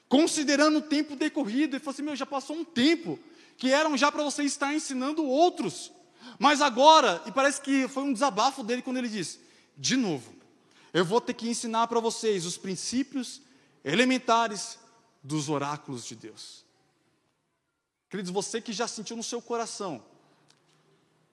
[0.07, 1.75] considerando o tempo decorrido.
[1.75, 3.17] Ele falou assim: meu, já passou um tempo
[3.57, 5.91] que eram já para você estar ensinando outros.
[6.37, 9.39] Mas agora, e parece que foi um desabafo dele quando ele disse:
[9.75, 10.31] de novo,
[10.93, 13.41] eu vou ter que ensinar para vocês os princípios
[13.83, 14.77] elementares
[15.23, 16.64] dos oráculos de Deus.
[18.15, 20.01] Queridos, você que já sentiu no seu coração,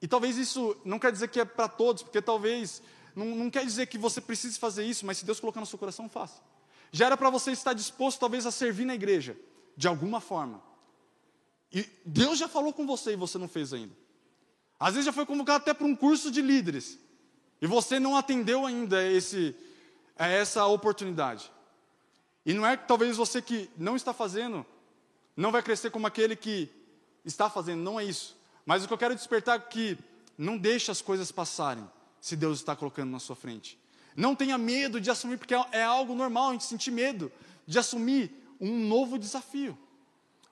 [0.01, 2.83] e talvez isso não quer dizer que é para todos, porque talvez,
[3.14, 5.78] não, não quer dizer que você precise fazer isso, mas se Deus colocar no seu
[5.78, 6.43] coração, faça.
[6.91, 9.37] Já era para você estar disposto, talvez, a servir na igreja,
[9.76, 10.61] de alguma forma.
[11.72, 13.95] E Deus já falou com você e você não fez ainda.
[14.76, 16.99] Às vezes já foi convocado até para um curso de líderes,
[17.61, 19.55] e você não atendeu ainda esse,
[20.18, 21.49] a essa oportunidade.
[22.45, 24.66] E não é que talvez você que não está fazendo,
[25.37, 26.70] não vai crescer como aquele que
[27.24, 28.37] está fazendo, não é isso.
[28.64, 29.99] Mas o que eu quero despertar é que
[30.37, 31.89] não deixe as coisas passarem,
[32.20, 33.78] se Deus está colocando na sua frente.
[34.16, 37.33] Não tenha medo de assumir, porque é algo normal a gente sentir medo
[37.66, 38.30] de assumir
[38.61, 39.76] um novo desafio.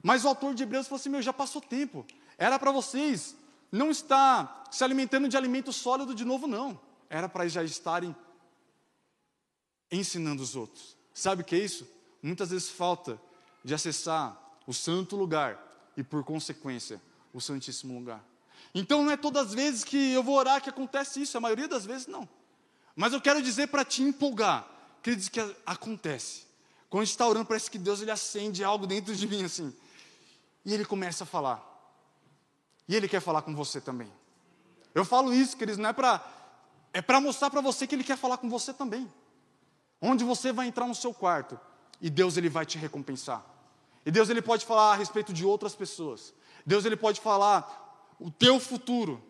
[0.02, 2.06] Mas o autor de Hebreus falou assim: meu, já passou tempo.
[2.38, 3.36] Era para vocês
[3.70, 6.80] não estar se alimentando de alimento sólido de novo, não.
[7.08, 8.14] Era para já estarem
[9.90, 10.96] ensinando os outros.
[11.12, 11.86] Sabe o que é isso?
[12.22, 13.20] Muitas vezes falta
[13.64, 14.38] de acessar
[14.70, 15.58] o santo lugar
[15.96, 17.02] e, por consequência,
[17.32, 18.24] o santíssimo lugar.
[18.72, 21.66] Então não é todas as vezes que eu vou orar que acontece isso, a maioria
[21.66, 22.28] das vezes não.
[22.94, 24.64] Mas eu quero dizer para te empolgar,
[25.02, 26.46] que diz que acontece.
[26.88, 29.74] Quando a gente está orando, parece que Deus ele acende algo dentro de mim assim.
[30.64, 31.66] E ele começa a falar.
[32.86, 34.12] E ele quer falar com você também.
[34.94, 36.24] Eu falo isso, queridos, não é para
[36.92, 39.12] é para mostrar para você que ele quer falar com você também.
[40.00, 41.58] Onde você vai entrar no seu quarto
[42.00, 43.44] e Deus ele vai te recompensar.
[44.04, 46.34] E Deus ele pode falar a respeito de outras pessoas.
[46.64, 49.22] Deus ele pode falar o teu futuro,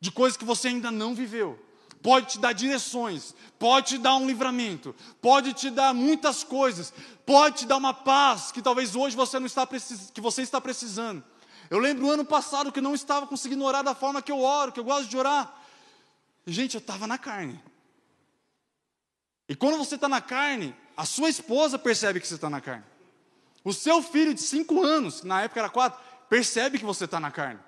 [0.00, 1.58] de coisas que você ainda não viveu.
[2.02, 6.92] Pode te dar direções, pode te dar um livramento, pode te dar muitas coisas,
[7.24, 10.10] pode te dar uma paz que talvez hoje você não está precis...
[10.10, 11.24] que você está precisando.
[11.70, 14.70] Eu lembro ano passado que eu não estava conseguindo orar da forma que eu oro,
[14.70, 15.54] que eu gosto de orar.
[16.46, 17.58] Gente, eu estava na carne.
[19.48, 22.84] E quando você está na carne, a sua esposa percebe que você está na carne.
[23.64, 25.98] O seu filho de cinco anos, na época era quatro,
[26.28, 27.60] percebe que você está na carne.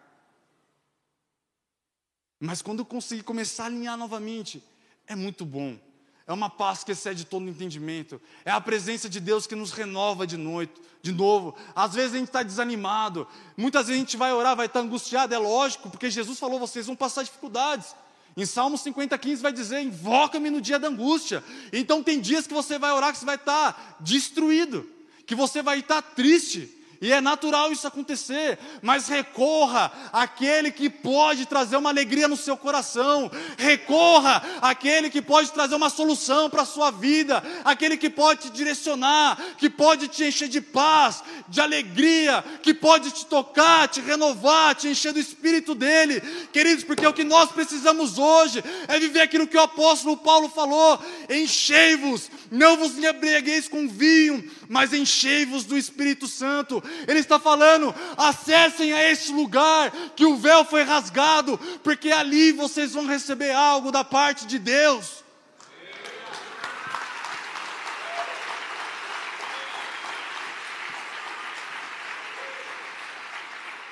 [2.38, 4.62] Mas quando eu conseguir começar a alinhar novamente,
[5.06, 5.78] é muito bom.
[6.26, 8.20] É uma paz que excede todo entendimento.
[8.44, 11.56] É a presença de Deus que nos renova de noite, de novo.
[11.74, 13.28] Às vezes a gente está desanimado.
[13.56, 15.32] Muitas vezes a gente vai orar, vai estar tá angustiado.
[15.32, 17.94] É lógico, porque Jesus falou: vocês vão passar dificuldades.
[18.36, 21.44] Em Salmo 50, 15 vai dizer: invoca-me no dia da angústia.
[21.72, 24.84] Então tem dias que você vai orar que você vai estar destruído,
[25.26, 31.46] que você vai estar triste, e é natural isso acontecer, mas recorra àquele que pode
[31.46, 36.66] trazer uma alegria no seu coração, recorra àquele que pode trazer uma solução para a
[36.66, 42.42] sua vida, aquele que pode te direcionar, que pode te encher de paz, de alegria,
[42.62, 46.20] que pode te tocar, te renovar, te encher do Espírito dele,
[46.52, 50.98] queridos, porque o que nós precisamos hoje é viver aquilo que o apóstolo Paulo falou:
[51.28, 56.82] enchei-vos, não vos embriagueis com vinho, mas enchei-vos do Espírito Santo.
[57.06, 62.92] Ele está falando: acessem a este lugar que o véu foi rasgado, porque ali vocês
[62.92, 65.24] vão receber algo da parte de Deus.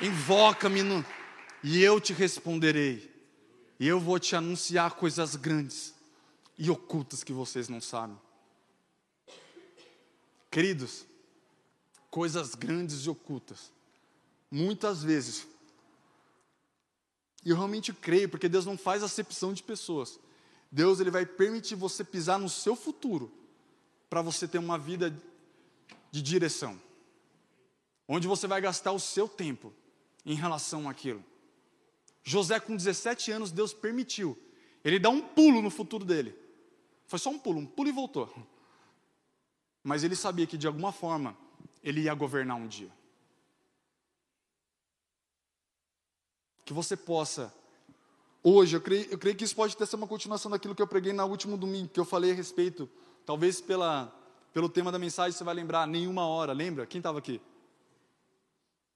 [0.01, 1.05] Invoca-me
[1.63, 3.11] e eu te responderei,
[3.81, 5.95] e eu vou te anunciar coisas grandes
[6.59, 8.24] e ocultas que vocês não sabem.
[10.55, 11.05] Queridos,
[12.09, 13.73] coisas grandes e ocultas.
[14.49, 15.49] Muitas vezes.
[17.45, 20.17] E eu realmente creio, porque Deus não faz acepção de pessoas.
[20.71, 23.33] Deus ele vai permitir você pisar no seu futuro
[24.09, 25.13] para você ter uma vida
[26.13, 26.81] de direção.
[28.07, 29.73] Onde você vai gastar o seu tempo
[30.25, 31.25] em relação àquilo.
[32.23, 34.39] José, com 17 anos, Deus permitiu.
[34.85, 36.33] Ele dá um pulo no futuro dele.
[37.09, 38.33] Foi só um pulo, um pulo e voltou.
[39.85, 41.37] Mas ele sabia que de alguma forma
[41.83, 42.91] ele ia governar um dia.
[46.65, 47.55] Que você possa,
[48.43, 50.87] hoje, eu creio, eu creio que isso pode ter sido uma continuação daquilo que eu
[50.87, 52.89] preguei no último domingo, que eu falei a respeito,
[53.27, 54.11] talvez pela,
[54.55, 56.87] pelo tema da mensagem você vai lembrar, nenhuma hora, lembra?
[56.87, 57.39] Quem estava aqui?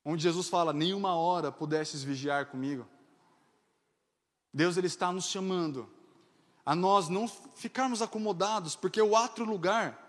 [0.03, 2.89] Onde Jesus fala, nenhuma hora pudestes vigiar comigo.
[4.55, 5.87] Deus ele está nos chamando
[6.65, 10.08] a nós não ficarmos acomodados, porque o outro lugar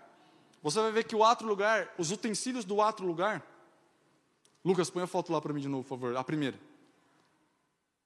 [0.62, 3.44] você vai ver que o outro lugar, os utensílios do outro lugar.
[4.64, 6.58] Lucas, põe a foto lá para mim de novo, por favor, a primeira.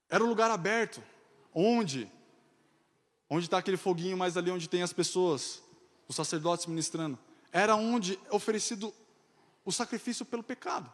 [0.09, 1.03] Era um lugar aberto,
[1.53, 2.11] onde?
[3.29, 5.63] Onde está aquele foguinho mais ali onde tem as pessoas,
[6.07, 7.19] os sacerdotes ministrando.
[7.51, 8.95] Era onde oferecido
[9.65, 10.93] o sacrifício pelo pecado.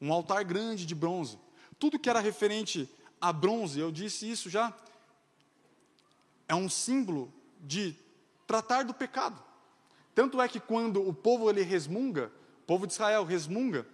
[0.00, 1.38] Um altar grande de bronze.
[1.78, 4.74] Tudo que era referente a bronze, eu disse isso já,
[6.46, 7.96] é um símbolo de
[8.46, 9.42] tratar do pecado.
[10.14, 12.30] Tanto é que quando o povo ele resmunga,
[12.62, 13.86] o povo de Israel resmunga,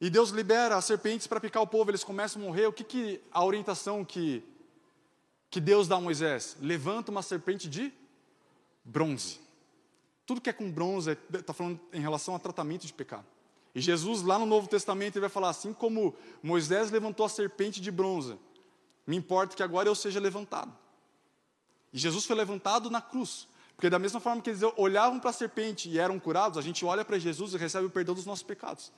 [0.00, 2.82] e Deus libera as serpentes para picar o povo, eles começam a morrer, o que,
[2.82, 4.42] que a orientação que,
[5.50, 6.56] que Deus dá a Moisés?
[6.60, 7.92] Levanta uma serpente de
[8.82, 9.40] bronze.
[10.24, 13.26] Tudo que é com bronze está falando em relação a tratamento de pecado.
[13.74, 17.80] E Jesus, lá no Novo Testamento, ele vai falar assim como Moisés levantou a serpente
[17.80, 18.38] de bronze,
[19.06, 20.72] me importa que agora eu seja levantado.
[21.92, 23.48] E Jesus foi levantado na cruz.
[23.80, 26.84] Porque da mesma forma que eles olhavam para a serpente e eram curados, a gente
[26.84, 28.92] olha para Jesus e recebe o perdão dos nossos pecados.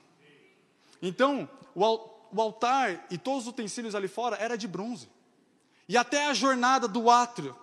[1.01, 5.09] Então, o altar e todos os utensílios ali fora era de bronze.
[5.87, 7.57] E até a jornada do átrio,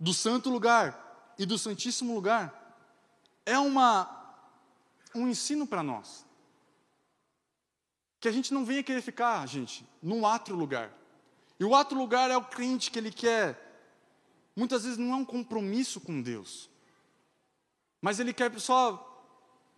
[0.00, 2.52] do santo lugar e do santíssimo lugar,
[3.46, 4.10] é uma,
[5.14, 6.26] um ensino para nós.
[8.18, 10.90] Que a gente não venha querer ficar, gente, num átrio lugar.
[11.60, 13.67] E o átrio lugar é o crente que ele quer
[14.58, 16.68] muitas vezes não é um compromisso com Deus,
[18.00, 19.24] mas ele quer só,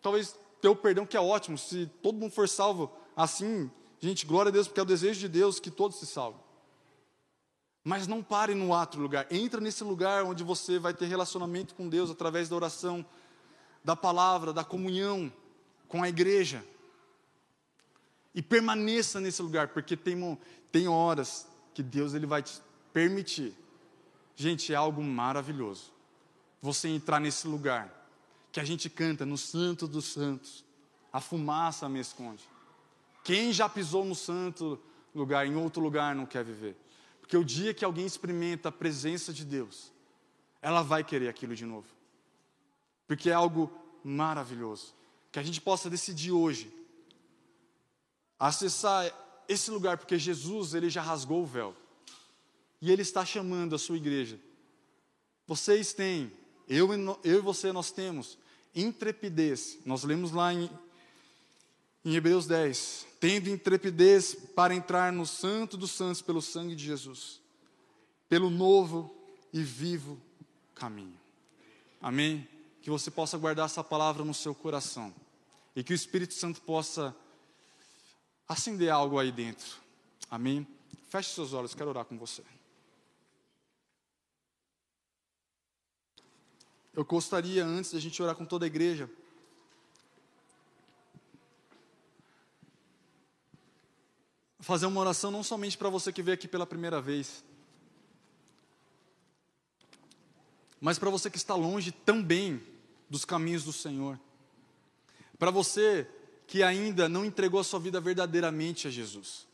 [0.00, 4.48] talvez, ter o perdão, que é ótimo, se todo mundo for salvo assim, gente, glória
[4.48, 6.40] a Deus, porque é o desejo de Deus que todos se salvem.
[7.84, 11.88] Mas não pare no outro lugar, entra nesse lugar onde você vai ter relacionamento com
[11.88, 13.04] Deus através da oração,
[13.84, 15.32] da palavra, da comunhão
[15.88, 16.64] com a igreja.
[18.34, 20.38] E permaneça nesse lugar, porque tem,
[20.70, 22.60] tem horas que Deus ele vai te
[22.92, 23.54] permitir
[24.40, 25.92] Gente, é algo maravilhoso.
[26.62, 27.94] Você entrar nesse lugar
[28.50, 30.64] que a gente canta no Santo dos Santos,
[31.12, 32.42] a fumaça me esconde.
[33.22, 34.80] Quem já pisou no santo
[35.14, 36.74] lugar, em outro lugar, não quer viver.
[37.20, 39.92] Porque o dia que alguém experimenta a presença de Deus,
[40.62, 41.88] ela vai querer aquilo de novo.
[43.06, 43.70] Porque é algo
[44.02, 44.94] maravilhoso.
[45.30, 46.72] Que a gente possa decidir hoje
[48.38, 49.12] acessar
[49.46, 51.76] esse lugar, porque Jesus, ele já rasgou o véu.
[52.80, 54.38] E Ele está chamando a sua igreja.
[55.46, 56.32] Vocês têm,
[56.68, 56.88] eu,
[57.24, 58.38] eu e você, nós temos
[58.74, 59.78] intrepidez.
[59.84, 60.70] Nós lemos lá em,
[62.04, 67.40] em Hebreus 10: tendo intrepidez para entrar no Santo dos Santos pelo sangue de Jesus,
[68.28, 69.14] pelo novo
[69.52, 70.20] e vivo
[70.74, 71.18] caminho.
[72.00, 72.48] Amém?
[72.82, 75.14] Que você possa guardar essa palavra no seu coração
[75.76, 77.14] e que o Espírito Santo possa
[78.48, 79.76] acender algo aí dentro.
[80.30, 80.66] Amém?
[81.08, 82.42] Feche seus olhos, quero orar com você.
[86.92, 89.08] Eu gostaria, antes da gente orar com toda a igreja,
[94.58, 97.44] fazer uma oração não somente para você que veio aqui pela primeira vez,
[100.80, 102.62] mas para você que está longe também
[103.08, 104.18] dos caminhos do Senhor.
[105.38, 106.08] Para você
[106.46, 109.46] que ainda não entregou a sua vida verdadeiramente a Jesus.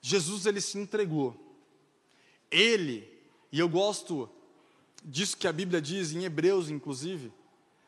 [0.00, 1.34] Jesus ele se entregou.
[2.50, 3.08] Ele,
[3.52, 4.30] e eu gosto
[5.04, 7.32] disso que a Bíblia diz, em Hebreus inclusive,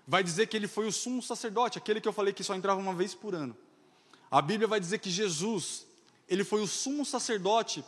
[0.07, 2.81] vai dizer que ele foi o sumo sacerdote, aquele que eu falei que só entrava
[2.81, 3.57] uma vez por ano.
[4.31, 5.87] A Bíblia vai dizer que Jesus,
[6.29, 7.85] ele foi o sumo sacerdote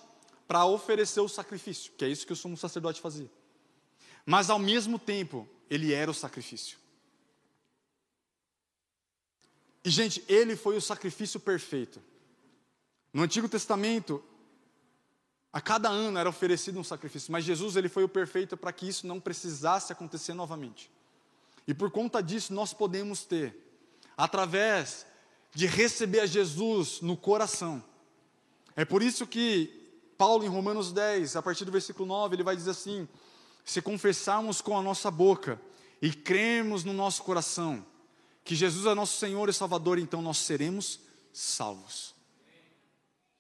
[0.47, 3.31] para oferecer o sacrifício, que é isso que o sumo sacerdote fazia.
[4.25, 6.79] Mas ao mesmo tempo, ele era o sacrifício.
[9.85, 12.03] E gente, ele foi o sacrifício perfeito.
[13.13, 14.23] No Antigo Testamento,
[15.53, 18.89] a cada ano era oferecido um sacrifício, mas Jesus ele foi o perfeito para que
[18.89, 20.91] isso não precisasse acontecer novamente.
[21.67, 23.57] E por conta disso nós podemos ter
[24.17, 25.07] através
[25.55, 27.83] de receber a Jesus no coração.
[28.77, 29.75] É por isso que
[30.17, 33.09] Paulo, em Romanos 10, a partir do versículo 9, ele vai dizer assim:
[33.65, 35.61] se confessarmos com a nossa boca
[36.03, 37.85] e crermos no nosso coração
[38.45, 41.01] que Jesus é nosso Senhor e Salvador, então nós seremos
[41.35, 42.15] salvos.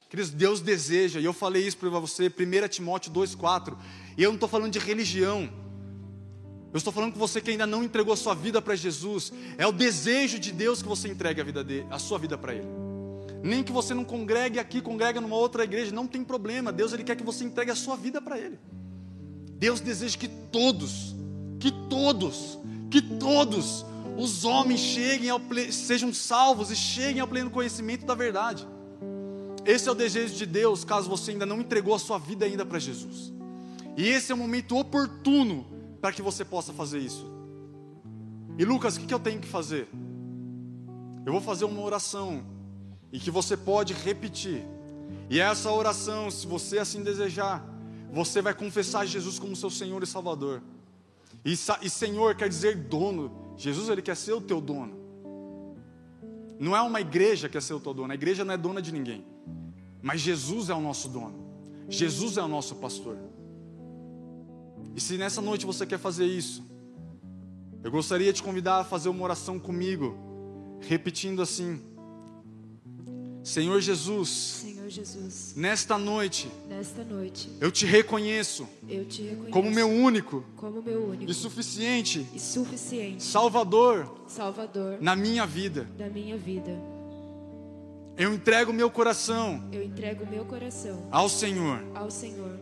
[0.08, 3.76] Queridos, Deus deseja, e eu falei isso para você, 1 Timóteo 2,4,
[4.16, 5.50] e eu não estou falando de religião,
[6.72, 9.66] eu estou falando com você que ainda não entregou a sua vida para Jesus, é
[9.66, 12.66] o desejo de Deus que você entregue a, vida dele, a sua vida para Ele.
[13.42, 17.04] Nem que você não congregue aqui, congregue numa outra igreja, não tem problema, Deus Ele
[17.04, 18.58] quer que você entregue a sua vida para Ele.
[19.58, 21.14] Deus deseja que todos,
[21.60, 22.58] que todos,
[22.90, 23.84] que todos
[24.16, 25.40] os homens cheguem ao,
[25.70, 28.66] sejam salvos e cheguem ao pleno conhecimento da verdade.
[29.64, 32.64] Esse é o desejo de Deus, caso você ainda não entregou a sua vida ainda
[32.64, 33.32] para Jesus.
[33.96, 35.66] E esse é o momento oportuno
[36.00, 37.26] para que você possa fazer isso.
[38.56, 39.88] E Lucas, o que eu tenho que fazer?
[41.26, 42.44] Eu vou fazer uma oração
[43.12, 44.64] e que você pode repetir.
[45.30, 47.64] E essa oração, se você assim desejar,
[48.12, 50.62] você vai confessar Jesus como seu Senhor e Salvador.
[51.44, 51.52] E,
[51.82, 53.54] e Senhor quer dizer dono.
[53.56, 54.96] Jesus ele quer ser o teu dono.
[56.58, 58.10] Não é uma igreja que quer ser o teu dono.
[58.12, 59.24] A igreja não é dona de ninguém.
[60.02, 61.46] Mas Jesus é o nosso dono.
[61.88, 63.16] Jesus é o nosso pastor.
[64.94, 66.62] E se nessa noite você quer fazer isso,
[67.82, 70.16] eu gostaria de te convidar a fazer uma oração comigo,
[70.80, 71.80] repetindo assim:
[73.42, 79.70] Senhor Jesus, Senhor Jesus, nesta noite, nesta noite, eu te reconheço, eu te reconheço como
[79.70, 85.84] meu único, como meu único e suficiente, e suficiente Salvador, Salvador na minha vida.
[85.96, 86.97] da minha vida.
[88.18, 92.58] Eu entrego meu coração Eu entrego meu coração ao Senhor ao Senhor.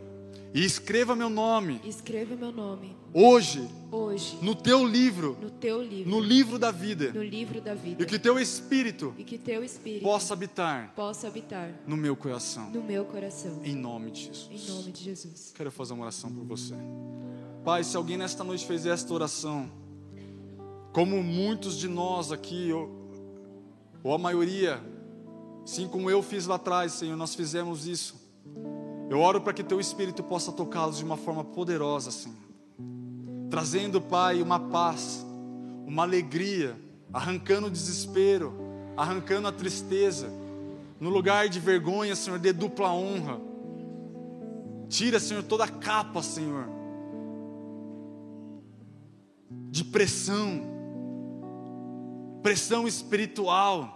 [0.55, 6.11] e escreva meu nome Escreva meu nome hoje hoje no teu livro, no teu livro,
[6.11, 8.03] no livro da vida, no livro da vida.
[8.03, 12.69] e que teu espírito e que teu espírito possa habitar possa habitar no meu coração.
[12.71, 13.61] no meu coração.
[13.65, 14.69] Em nome de Em Jesus.
[14.69, 15.53] nome de Jesus.
[15.57, 16.75] Quero fazer uma oração por você.
[17.65, 19.69] Pai, se alguém nesta noite fez esta oração,
[20.93, 22.89] como muitos de nós aqui, ou,
[24.05, 24.81] ou a maioria,
[25.67, 28.15] assim como eu fiz lá atrás, Senhor, nós fizemos isso.
[29.11, 32.39] Eu oro para que Teu Espírito possa tocá-los de uma forma poderosa, Senhor.
[33.51, 35.27] Trazendo, Pai, uma paz,
[35.85, 36.81] uma alegria,
[37.13, 38.55] arrancando o desespero,
[38.97, 40.31] arrancando a tristeza.
[41.01, 43.41] No lugar de vergonha, Senhor, dê dupla honra.
[44.89, 46.69] Tira, Senhor, toda a capa, Senhor,
[49.69, 50.63] de pressão,
[52.41, 53.96] pressão espiritual.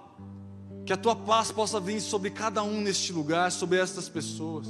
[0.85, 4.67] Que a tua paz possa vir sobre cada um neste lugar, sobre estas pessoas.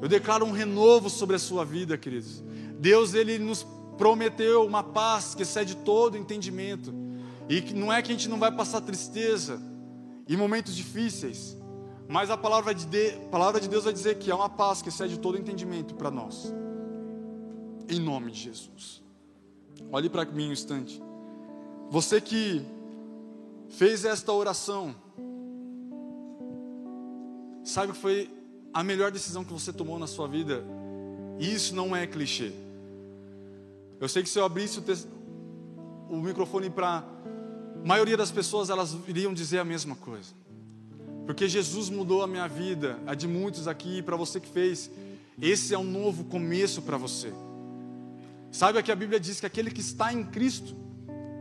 [0.00, 2.42] Eu declaro um renovo sobre a sua vida, queridos.
[2.78, 3.64] Deus, Ele nos
[3.96, 6.92] prometeu uma paz que excede todo entendimento.
[7.48, 9.60] E não é que a gente não vai passar tristeza
[10.26, 11.56] e momentos difíceis,
[12.08, 14.88] mas a palavra de, de, palavra de Deus vai dizer que há uma paz que
[14.88, 16.52] excede todo entendimento para nós.
[17.88, 19.02] Em nome de Jesus.
[19.90, 21.02] Olhe para mim um instante.
[21.90, 22.64] Você que
[23.72, 24.94] fez esta oração,
[27.64, 28.30] sabe que foi
[28.72, 30.64] a melhor decisão que você tomou na sua vida?
[31.38, 32.52] E isso não é clichê.
[34.00, 34.92] Eu sei que se eu abrisse o, te...
[36.08, 40.34] o microfone para a maioria das pessoas, elas iriam dizer a mesma coisa.
[41.26, 44.90] Porque Jesus mudou a minha vida, a de muitos aqui, para você que fez.
[45.40, 47.32] Esse é um novo começo para você.
[48.50, 50.76] Saiba que a Bíblia diz que aquele que está em Cristo,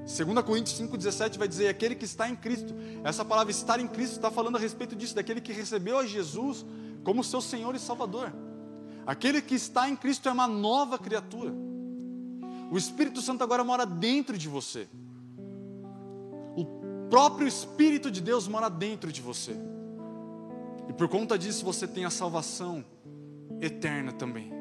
[0.06, 2.74] 2 Coríntios 5,17 vai dizer: aquele que está em Cristo.
[3.04, 6.66] Essa palavra estar em Cristo está falando a respeito disso, daquele que recebeu a Jesus
[7.04, 8.34] como seu Senhor e Salvador.
[9.06, 11.52] Aquele que está em Cristo é uma nova criatura.
[12.72, 14.88] O Espírito Santo agora mora dentro de você.
[16.56, 16.66] O
[17.10, 19.56] próprio Espírito de Deus mora dentro de você.
[20.88, 22.84] E por conta disso você tem a salvação
[23.60, 24.52] eterna também.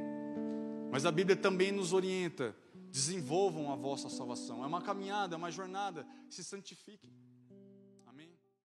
[0.90, 2.54] Mas a Bíblia também nos orienta:
[2.90, 4.62] desenvolvam a vossa salvação.
[4.62, 6.06] É uma caminhada, é uma jornada.
[6.28, 7.12] Se santifiquem.